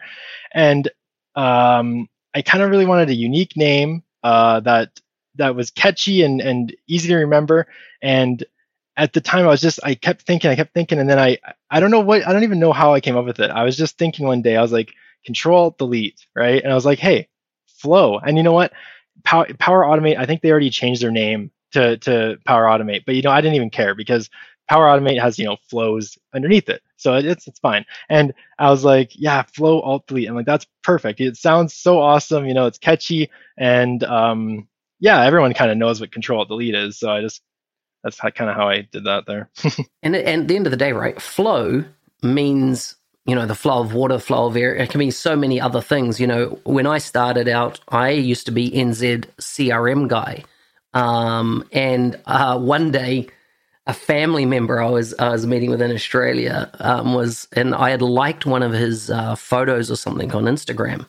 and 0.54 0.90
um, 1.36 2.10
I 2.36 2.42
kind 2.42 2.64
of 2.64 2.70
really 2.70 2.86
wanted 2.86 3.10
a 3.10 3.16
unique 3.16 3.56
name 3.56 4.04
uh, 4.24 4.60
that 4.62 5.00
that 5.36 5.56
was 5.56 5.72
catchy 5.72 6.24
and 6.24 6.42
and 6.42 6.76
easy 6.88 7.10
to 7.10 7.16
remember. 7.18 7.68
And 8.02 8.44
at 8.98 9.14
the 9.14 9.22
time, 9.22 9.46
I 9.46 9.50
was 9.50 9.62
just 9.62 9.80
I 9.84 9.96
kept 9.96 10.24
thinking, 10.24 10.50
I 10.52 10.56
kept 10.56 10.74
thinking, 10.74 11.00
and 11.00 11.10
then 11.10 11.20
I 11.20 11.38
I 11.70 11.80
don't 11.80 11.92
know 11.92 12.02
what 12.02 12.28
I 12.28 12.34
don't 12.34 12.44
even 12.44 12.60
know 12.60 12.74
how 12.74 12.94
I 12.94 13.02
came 13.02 13.18
up 13.18 13.26
with 13.26 13.40
it. 13.40 13.50
I 13.52 13.64
was 13.64 13.78
just 13.78 13.98
thinking 13.98 14.26
one 14.28 14.42
day, 14.42 14.56
I 14.58 14.62
was 14.62 14.72
like, 14.72 14.94
Control 15.26 15.76
Delete, 15.78 16.26
right? 16.36 16.62
And 16.64 16.72
I 16.72 16.76
was 16.76 16.86
like, 16.86 17.00
hey, 17.00 17.28
Flow. 17.68 18.20
And 18.20 18.38
you 18.38 18.44
know 18.44 18.52
what? 18.54 18.74
Power, 19.24 19.48
Power 19.60 19.84
Automate. 19.84 20.18
I 20.18 20.26
think 20.26 20.42
they 20.42 20.52
already 20.52 20.70
changed 20.70 21.02
their 21.02 21.12
name 21.12 21.52
to 21.74 21.98
to 22.00 22.38
Power 22.46 22.66
Automate, 22.66 23.06
but 23.06 23.16
you 23.16 23.22
know 23.22 23.32
I 23.32 23.42
didn't 23.42 23.56
even 23.56 23.70
care 23.70 23.96
because 23.96 24.30
Power 24.68 24.86
Automate 24.88 25.20
has 25.22 25.38
you 25.40 25.46
know 25.46 25.58
flows 25.70 26.18
underneath 26.34 26.70
it, 26.70 26.82
so 26.98 27.16
it's 27.16 27.48
it's 27.48 27.60
fine. 27.60 27.86
And 28.10 28.34
I 28.60 28.70
was 28.70 28.84
like, 28.84 29.12
yeah, 29.16 29.44
Flow 29.44 29.82
Alt 29.82 30.08
Delete. 30.08 30.30
I'm 30.30 30.36
like, 30.36 30.46
that's 30.46 30.68
perfect. 30.84 31.20
It 31.22 31.38
sounds 31.38 31.74
so 31.74 32.00
awesome. 32.00 32.46
You 32.46 32.54
know, 32.54 32.68
it's 32.68 32.78
catchy 32.78 33.30
and 33.58 34.04
um, 34.04 34.68
yeah, 35.02 35.26
everyone 35.26 35.54
kind 35.54 35.72
of 35.72 35.78
knows 35.78 36.00
what 36.00 36.12
control 36.12 36.46
delete 36.46 36.76
is. 36.76 36.98
So 36.98 37.10
I 37.10 37.22
just 37.22 37.42
that's 38.04 38.20
kind 38.20 38.50
of 38.50 38.56
how 38.56 38.70
I 38.70 38.88
did 38.92 39.04
that 39.04 39.26
there. 39.26 39.50
and, 40.04 40.16
at 40.16 40.48
the 40.48 40.56
end 40.56 40.66
of 40.66 40.72
the 40.72 40.78
day, 40.78 40.94
right? 40.94 41.22
Flow 41.22 41.84
means 42.24 42.96
you 43.26 43.36
know 43.36 43.46
the 43.46 43.56
flow 43.56 43.82
of 43.82 43.94
water, 43.94 44.20
flow 44.20 44.46
of 44.46 44.56
air. 44.56 44.76
It 44.76 44.90
can 44.90 45.00
mean 45.00 45.12
so 45.12 45.36
many 45.36 45.60
other 45.60 45.82
things. 45.82 46.20
You 46.20 46.28
know, 46.28 46.60
when 46.64 46.88
I 46.88 47.00
started 47.00 47.50
out, 47.50 47.80
I 47.90 48.12
used 48.12 48.46
to 48.46 48.52
be 48.52 48.72
NZ 48.72 49.26
CRM 49.40 50.08
guy, 50.08 50.44
um, 50.94 51.68
and 51.74 52.20
uh, 52.26 52.58
one 52.58 52.92
day. 52.92 53.28
A 53.88 53.94
family 53.94 54.46
member 54.46 54.80
I 54.80 54.92
was 54.92 55.16
I 55.18 55.30
was 55.30 55.48
meeting 55.48 55.72
with 55.72 55.82
in 55.82 55.92
Australia 55.92 56.70
um, 56.80 57.16
was, 57.16 57.48
and 57.54 57.74
I 57.74 57.90
had 57.90 58.04
liked 58.04 58.46
one 58.46 58.62
of 58.62 58.72
his 58.72 59.10
uh, 59.10 59.34
photos 59.34 59.90
or 59.90 59.96
something 59.96 60.32
on 60.34 60.44
Instagram, 60.44 61.08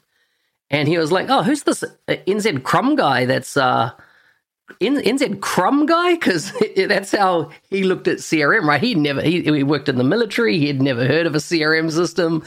and 0.72 0.88
he 0.88 0.98
was 0.98 1.12
like, 1.12 1.28
"Oh, 1.28 1.42
who's 1.42 1.62
this 1.62 1.84
uh, 1.84 1.88
NZ 2.08 2.64
Crumb 2.64 2.96
guy? 2.96 3.26
That's 3.26 3.56
uh, 3.56 3.92
NZ 4.80 5.40
Crumb 5.40 5.86
guy 5.86 6.14
because 6.14 6.52
that's 6.76 7.12
how 7.12 7.50
he 7.68 7.84
looked 7.84 8.08
at 8.08 8.18
CRM, 8.18 8.64
right? 8.64 8.80
He 8.80 8.94
never 8.94 9.20
he, 9.20 9.42
he, 9.42 9.62
worked 9.62 9.88
in 9.90 9.98
the 9.98 10.04
military. 10.04 10.58
He 10.58 10.66
had 10.66 10.80
never 10.80 11.06
heard 11.06 11.26
of 11.26 11.34
a 11.34 11.38
CRM 11.38 11.92
system, 11.92 12.42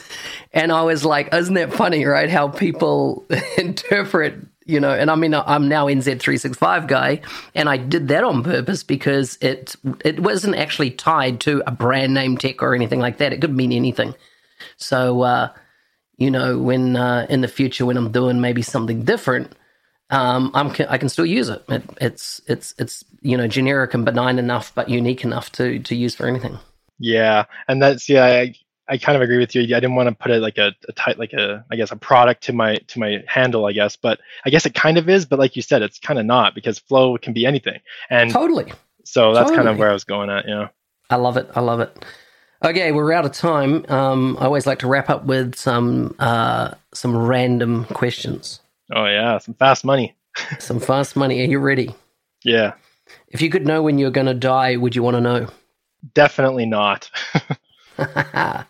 and 0.52 0.72
I 0.72 0.82
was 0.82 1.06
like, 1.06 1.34
"Isn't 1.34 1.54
that 1.54 1.72
funny, 1.72 2.04
right? 2.04 2.30
How 2.30 2.50
people 2.50 3.26
interpret." 3.58 4.36
You 4.68 4.80
know, 4.80 4.90
and 4.90 5.12
I 5.12 5.16
mean, 5.16 5.36
I'm 5.36 5.68
now 5.68 5.86
NZ365 5.86 6.88
guy, 6.88 7.22
and 7.54 7.70
I 7.70 7.78
did 7.78 8.08
that 8.08 8.24
on 8.24 8.44
purpose 8.44 8.82
because 8.82 9.38
it 9.40 9.76
it 10.04 10.20
wasn't 10.20 10.56
actually 10.56 10.90
tied 10.90 11.40
to 11.42 11.62
a 11.68 11.72
brand 11.72 12.16
name 12.16 12.36
tech 12.36 12.64
or 12.64 12.74
anything 12.74 13.00
like 13.00 13.20
that. 13.20 13.32
It 13.32 13.42
could 13.42 13.56
mean 13.56 13.72
anything. 13.72 14.16
So, 14.78 15.22
uh, 15.22 15.50
you 16.18 16.32
know, 16.32 16.58
when 16.58 16.96
uh, 16.96 17.28
in 17.30 17.42
the 17.42 17.48
future 17.48 17.86
when 17.86 17.98
I'm 17.98 18.12
doing 18.12 18.42
maybe 18.42 18.62
something 18.62 19.04
different, 19.04 19.54
um, 20.10 20.52
I'm 20.54 20.74
I 20.90 20.98
can 20.98 21.10
still 21.10 21.26
use 21.26 21.50
it. 21.50 21.64
it. 21.68 21.84
It's 22.00 22.42
it's 22.48 22.74
it's 22.78 23.04
you 23.22 23.38
know 23.38 23.48
generic 23.48 23.94
and 23.94 24.06
benign 24.06 24.40
enough, 24.40 24.74
but 24.76 24.90
unique 24.90 25.24
enough 25.24 25.52
to 25.54 25.80
to 25.80 25.96
use 25.96 26.16
for 26.16 26.28
anything. 26.28 26.58
Yeah, 27.00 27.46
and 27.68 27.82
that's 27.82 28.08
yeah. 28.08 28.26
I, 28.26 28.56
I 28.88 29.00
kind 29.00 29.16
of 29.16 29.24
agree 29.24 29.40
with 29.40 29.56
you. 29.56 29.64
I 29.64 29.80
didn't 29.80 29.96
want 29.96 30.10
to 30.10 30.16
put 30.16 30.30
it 30.32 30.42
like 30.42 30.60
a, 30.60 30.72
a 30.88 30.92
tight, 30.92 31.18
like 31.18 31.34
a, 31.34 31.66
I 31.72 31.76
guess 31.76 31.92
a 31.92 31.96
product 31.96 32.44
to 32.44 32.54
my 32.54 32.76
to 32.76 33.00
my 33.00 33.24
handle, 33.28 33.66
I 33.66 33.72
guess. 33.72 33.96
But 33.96 34.20
I 34.46 34.52
guess 34.52 34.68
it 34.68 34.76
kind 34.76 35.00
of 35.00 35.10
is. 35.10 35.26
But 35.26 35.40
like 35.40 35.56
you 35.56 35.64
said, 35.64 35.82
it's 35.82 35.98
kind 35.98 36.20
of 36.20 36.26
not 36.26 36.54
because 36.54 36.78
flow 36.78 37.18
can 37.18 37.34
be 37.34 37.48
anything. 37.48 37.80
And 38.12 38.30
totally. 38.30 38.72
So 39.04 39.34
that's 39.34 39.50
totally. 39.50 39.58
kind 39.58 39.70
of 39.70 39.80
where 39.80 39.90
I 39.90 39.94
was 39.94 40.04
going 40.04 40.30
at. 40.30 40.48
Yeah. 40.48 40.68
I 41.10 41.16
love 41.16 41.38
it. 41.38 41.50
I 41.56 41.62
love 41.62 41.80
it. 41.80 42.06
Okay, 42.66 42.92
we're 42.92 43.14
out 43.14 43.26
of 43.26 43.32
time. 43.32 43.86
Um, 43.90 44.38
I 44.40 44.46
always 44.46 44.66
like 44.66 44.80
to 44.80 44.88
wrap 44.88 45.08
up 45.08 45.26
with 45.26 45.54
some 45.54 46.16
uh, 46.18 46.74
some 46.96 47.16
random 47.16 47.86
questions. 47.86 48.60
Oh 48.92 49.06
yeah, 49.06 49.38
some 49.38 49.54
fast 49.54 49.86
money. 49.86 50.16
some 50.60 50.80
fast 50.80 51.16
money. 51.16 51.42
Are 51.42 51.46
you 51.46 51.60
ready? 51.60 51.94
Yeah. 52.44 52.74
If 53.28 53.44
you 53.44 53.52
could 53.52 53.68
know 53.68 53.84
when 53.84 54.00
you're 54.00 54.10
going 54.10 54.26
to 54.26 54.34
die, 54.34 54.78
would 54.78 54.96
you 54.96 55.04
want 55.04 55.16
to 55.16 55.22
know? 55.22 55.48
Definitely 56.16 56.66
not. 56.66 57.08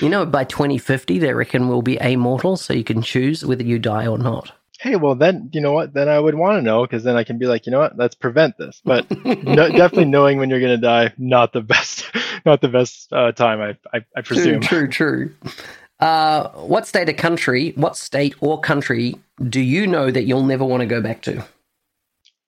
you 0.00 0.08
know, 0.08 0.26
by 0.26 0.42
2050, 0.42 1.20
they 1.20 1.32
reckon 1.32 1.68
we'll 1.68 1.82
be 1.82 1.96
immortal, 2.00 2.56
so 2.56 2.74
you 2.74 2.82
can 2.82 3.02
choose 3.02 3.46
whether 3.46 3.62
you 3.62 3.78
die 3.78 4.08
or 4.08 4.18
not. 4.18 4.52
Hey, 4.80 4.96
well, 4.96 5.14
then, 5.14 5.50
you 5.52 5.60
know 5.60 5.72
what? 5.72 5.92
Then 5.92 6.08
I 6.08 6.18
would 6.18 6.34
want 6.34 6.56
to 6.56 6.62
know 6.62 6.82
because 6.82 7.04
then 7.04 7.14
I 7.14 7.22
can 7.22 7.36
be 7.36 7.46
like, 7.46 7.66
you 7.66 7.72
know 7.72 7.80
what? 7.80 7.98
Let's 7.98 8.14
prevent 8.14 8.56
this. 8.56 8.80
But 8.84 9.10
no, 9.24 9.68
definitely 9.68 10.06
knowing 10.06 10.38
when 10.38 10.48
you're 10.48 10.60
going 10.60 10.72
to 10.72 10.78
die, 10.78 11.12
not 11.18 11.52
the 11.52 11.60
best, 11.60 12.10
not 12.46 12.62
the 12.62 12.68
best 12.68 13.12
uh, 13.12 13.32
time, 13.32 13.60
I, 13.60 13.76
I, 13.96 14.04
I 14.16 14.22
presume. 14.22 14.60
True, 14.62 14.88
true, 14.88 15.34
true. 15.42 15.52
Uh, 16.00 16.48
what 16.52 16.86
state 16.86 17.10
or 17.10 17.12
country, 17.12 17.72
what 17.76 17.94
state 17.94 18.34
or 18.40 18.58
country 18.58 19.16
do 19.48 19.60
you 19.60 19.86
know 19.86 20.10
that 20.10 20.24
you'll 20.24 20.46
never 20.46 20.64
want 20.64 20.80
to 20.80 20.86
go 20.86 21.02
back 21.02 21.20
to? 21.22 21.44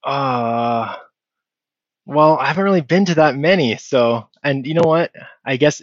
Uh, 0.03 0.97
well, 2.07 2.39
I 2.39 2.47
haven't 2.47 2.65
really 2.65 2.81
been 2.81 3.05
to 3.05 3.17
that 3.17 3.37
many. 3.37 3.77
So, 3.77 4.29
and 4.43 4.67
you 4.67 4.73
know 4.73 4.89
what? 4.89 5.13
I 5.45 5.59
guess 5.59 5.83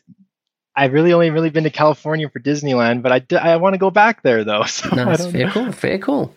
I've 0.80 0.94
really 0.94 1.12
only 1.12 1.30
really 1.30 1.50
been 1.50 1.66
to 1.66 1.70
California 1.70 2.30
for 2.30 2.40
Disneyland, 2.40 3.02
but 3.02 3.34
I, 3.34 3.52
I 3.54 3.58
want 3.58 3.74
to 3.74 3.78
go 3.78 3.92
back 3.92 4.22
there 4.24 4.46
though. 4.46 4.64
So 4.68 4.96
nice, 4.96 5.26
fair 5.30 5.48
know. 5.48 5.52
cool, 5.52 5.72
fair 5.74 5.98
cool. 5.98 6.34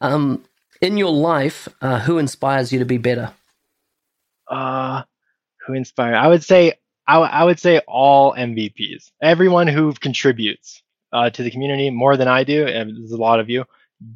Um, 0.00 0.44
in 0.80 0.96
your 0.96 1.12
life, 1.12 1.68
uh, 1.82 2.00
who 2.00 2.16
inspires 2.16 2.72
you 2.72 2.78
to 2.78 2.86
be 2.86 2.96
better? 2.96 3.32
Uh, 4.48 5.02
who 5.66 5.74
inspires? 5.74 6.16
I 6.18 6.28
would 6.28 6.42
say 6.42 6.74
I, 7.06 7.14
w- 7.14 7.30
I 7.30 7.44
would 7.44 7.60
say 7.60 7.80
all 7.86 8.32
MVPs, 8.32 9.10
everyone 9.20 9.66
who 9.66 9.92
contributes 9.92 10.82
uh, 11.12 11.28
to 11.28 11.42
the 11.42 11.50
community 11.50 11.90
more 11.90 12.16
than 12.16 12.28
I 12.28 12.44
do, 12.44 12.66
and 12.66 12.96
there's 12.96 13.12
a 13.12 13.18
lot 13.18 13.40
of 13.40 13.50
you. 13.50 13.66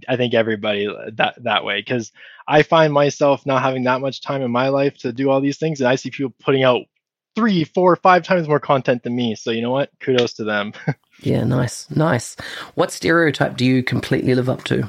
I 0.08 0.16
think 0.16 0.32
everybody 0.32 0.88
that 1.16 1.34
that 1.42 1.64
way 1.64 1.80
because 1.80 2.12
I 2.48 2.62
find 2.62 2.94
myself 2.94 3.44
not 3.44 3.60
having 3.60 3.84
that 3.84 4.00
much 4.00 4.22
time 4.22 4.40
in 4.40 4.50
my 4.50 4.68
life 4.68 4.96
to 4.98 5.12
do 5.12 5.28
all 5.28 5.42
these 5.42 5.58
things, 5.58 5.82
and 5.82 5.88
I 5.88 5.96
see 5.96 6.10
people 6.10 6.34
putting 6.40 6.62
out 6.62 6.86
three, 7.34 7.64
four, 7.64 7.96
five 7.96 8.22
times 8.24 8.48
more 8.48 8.60
content 8.60 9.02
than 9.02 9.16
me. 9.16 9.34
So 9.34 9.50
you 9.50 9.62
know 9.62 9.70
what? 9.70 9.90
Kudos 10.00 10.34
to 10.34 10.44
them. 10.44 10.72
yeah, 11.20 11.44
nice, 11.44 11.90
nice. 11.90 12.36
What 12.74 12.92
stereotype 12.92 13.56
do 13.56 13.64
you 13.64 13.82
completely 13.82 14.34
live 14.34 14.48
up 14.48 14.64
to? 14.64 14.88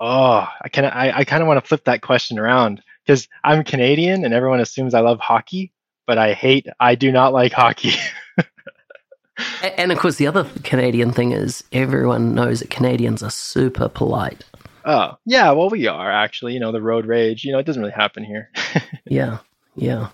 Oh, 0.00 0.46
I 0.60 0.68
kind 0.68 0.86
of, 0.86 0.92
I, 0.92 1.12
I 1.12 1.24
kind 1.24 1.42
of 1.42 1.46
want 1.46 1.62
to 1.62 1.68
flip 1.68 1.84
that 1.84 2.02
question 2.02 2.38
around 2.38 2.82
because 3.04 3.28
I'm 3.42 3.64
Canadian 3.64 4.24
and 4.24 4.34
everyone 4.34 4.60
assumes 4.60 4.94
I 4.94 5.00
love 5.00 5.20
hockey, 5.20 5.72
but 6.06 6.18
I 6.18 6.32
hate, 6.32 6.66
I 6.80 6.94
do 6.94 7.12
not 7.12 7.32
like 7.32 7.52
hockey. 7.52 7.92
and 9.62 9.92
of 9.92 9.98
course, 9.98 10.16
the 10.16 10.26
other 10.26 10.46
Canadian 10.62 11.12
thing 11.12 11.32
is 11.32 11.64
everyone 11.72 12.34
knows 12.34 12.60
that 12.60 12.70
Canadians 12.70 13.22
are 13.22 13.30
super 13.30 13.88
polite. 13.88 14.44
Oh, 14.84 15.16
yeah, 15.24 15.50
well, 15.52 15.70
we 15.70 15.86
are 15.86 16.10
actually. 16.10 16.52
You 16.52 16.60
know, 16.60 16.72
the 16.72 16.82
road 16.82 17.06
rage, 17.06 17.44
you 17.44 17.52
know, 17.52 17.58
it 17.58 17.64
doesn't 17.64 17.80
really 17.80 17.94
happen 17.94 18.22
here. 18.22 18.50
yeah, 19.06 19.38
yeah. 19.76 20.08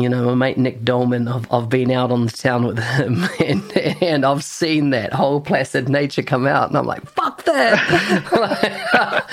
You 0.00 0.08
know, 0.08 0.24
my 0.24 0.34
mate 0.34 0.58
Nick 0.58 0.84
Doelman, 0.84 1.28
I've, 1.28 1.52
I've 1.52 1.68
been 1.68 1.90
out 1.90 2.10
on 2.10 2.24
the 2.24 2.32
town 2.32 2.64
with 2.64 2.78
him 2.78 3.24
and, 3.40 3.76
and 4.02 4.24
I've 4.24 4.44
seen 4.44 4.90
that 4.90 5.12
whole 5.12 5.40
placid 5.40 5.88
nature 5.88 6.22
come 6.22 6.46
out. 6.46 6.68
And 6.68 6.78
I'm 6.78 6.86
like, 6.86 7.06
fuck 7.06 7.44
that. 7.44 9.26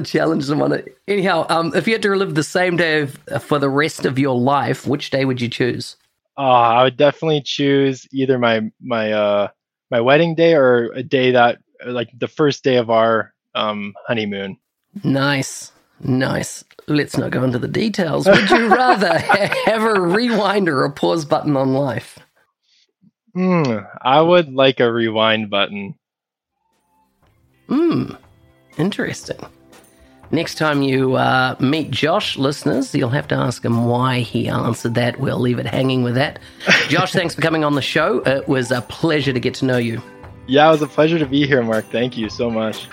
Challenge 0.04 0.44
someone. 0.44 0.72
on 0.72 0.78
it. 0.78 0.98
Anyhow, 1.06 1.46
um, 1.48 1.72
if 1.74 1.86
you 1.86 1.94
had 1.94 2.02
to 2.02 2.10
relive 2.10 2.34
the 2.34 2.42
same 2.42 2.76
day 2.76 3.00
of, 3.02 3.18
for 3.42 3.58
the 3.58 3.68
rest 3.68 4.04
of 4.04 4.18
your 4.18 4.36
life, 4.36 4.86
which 4.86 5.10
day 5.10 5.24
would 5.24 5.40
you 5.40 5.48
choose? 5.48 5.96
Uh, 6.36 6.42
I 6.42 6.82
would 6.84 6.96
definitely 6.96 7.42
choose 7.42 8.06
either 8.12 8.38
my 8.38 8.70
my 8.80 9.10
uh 9.12 9.48
my 9.90 10.00
wedding 10.00 10.36
day 10.36 10.54
or 10.54 10.92
a 10.92 11.02
day 11.02 11.32
that 11.32 11.58
like 11.84 12.10
the 12.16 12.28
first 12.28 12.62
day 12.62 12.76
of 12.76 12.90
our 12.90 13.34
um 13.56 13.92
honeymoon. 14.06 14.56
Nice. 15.02 15.72
Nice. 16.00 16.64
Let's 16.88 17.16
not 17.16 17.30
go 17.30 17.44
into 17.44 17.58
the 17.58 17.68
details. 17.68 18.26
Would 18.26 18.50
you 18.50 18.68
rather 18.68 19.18
have 19.66 19.82
a 19.82 20.00
rewind 20.00 20.68
or 20.68 20.84
a 20.84 20.90
pause 20.90 21.24
button 21.24 21.56
on 21.56 21.74
life? 21.74 22.18
Hmm, 23.34 23.78
I 24.02 24.20
would 24.20 24.52
like 24.52 24.80
a 24.80 24.92
rewind 24.92 25.50
button. 25.50 25.94
Hmm, 27.68 28.12
interesting. 28.78 29.38
Next 30.30 30.56
time 30.56 30.82
you 30.82 31.14
uh, 31.14 31.56
meet 31.58 31.90
Josh, 31.90 32.36
listeners, 32.36 32.94
you'll 32.94 33.08
have 33.10 33.28
to 33.28 33.34
ask 33.34 33.64
him 33.64 33.86
why 33.86 34.20
he 34.20 34.48
answered 34.48 34.94
that. 34.94 35.18
We'll 35.20 35.38
leave 35.38 35.58
it 35.58 35.66
hanging 35.66 36.02
with 36.02 36.14
that. 36.16 36.38
Josh, 36.88 37.12
thanks 37.12 37.34
for 37.34 37.40
coming 37.40 37.64
on 37.64 37.74
the 37.74 37.82
show. 37.82 38.18
It 38.20 38.46
was 38.46 38.70
a 38.70 38.82
pleasure 38.82 39.32
to 39.32 39.40
get 39.40 39.54
to 39.54 39.64
know 39.64 39.78
you. 39.78 40.02
Yeah, 40.46 40.68
it 40.68 40.72
was 40.72 40.82
a 40.82 40.86
pleasure 40.86 41.18
to 41.18 41.26
be 41.26 41.46
here, 41.46 41.62
Mark. 41.62 41.86
Thank 41.86 42.16
you 42.16 42.28
so 42.28 42.50
much. 42.50 42.88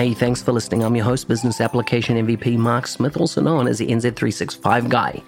Hey, 0.00 0.14
thanks 0.14 0.42
for 0.42 0.52
listening. 0.52 0.82
I'm 0.82 0.96
your 0.96 1.04
host, 1.04 1.28
Business 1.28 1.60
Application 1.60 2.16
MVP 2.16 2.56
Mark 2.56 2.86
Smith, 2.86 3.18
also 3.18 3.42
known 3.42 3.68
as 3.68 3.76
the 3.76 3.88
NZ365 3.88 4.88
Guy. 4.88 5.22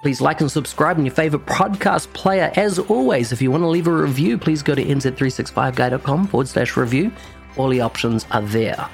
Please 0.00 0.22
like 0.22 0.40
and 0.40 0.50
subscribe 0.50 0.96
in 0.96 1.04
your 1.04 1.14
favorite 1.14 1.44
podcast 1.44 2.10
player. 2.14 2.50
As 2.56 2.78
always, 2.78 3.30
if 3.30 3.42
you 3.42 3.50
want 3.50 3.62
to 3.62 3.68
leave 3.68 3.86
a 3.86 3.92
review, 3.92 4.38
please 4.38 4.62
go 4.62 4.74
to 4.74 4.82
nz365guy.com 4.82 6.28
forward 6.28 6.48
slash 6.48 6.78
review. 6.78 7.12
All 7.58 7.68
the 7.68 7.82
options 7.82 8.24
are 8.30 8.40
there. 8.40 8.88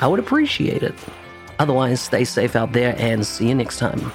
I 0.00 0.06
would 0.06 0.20
appreciate 0.20 0.82
it. 0.82 0.94
Otherwise, 1.58 2.00
stay 2.00 2.24
safe 2.24 2.56
out 2.56 2.72
there 2.72 2.94
and 2.96 3.26
see 3.26 3.46
you 3.46 3.54
next 3.54 3.78
time. 3.78 4.10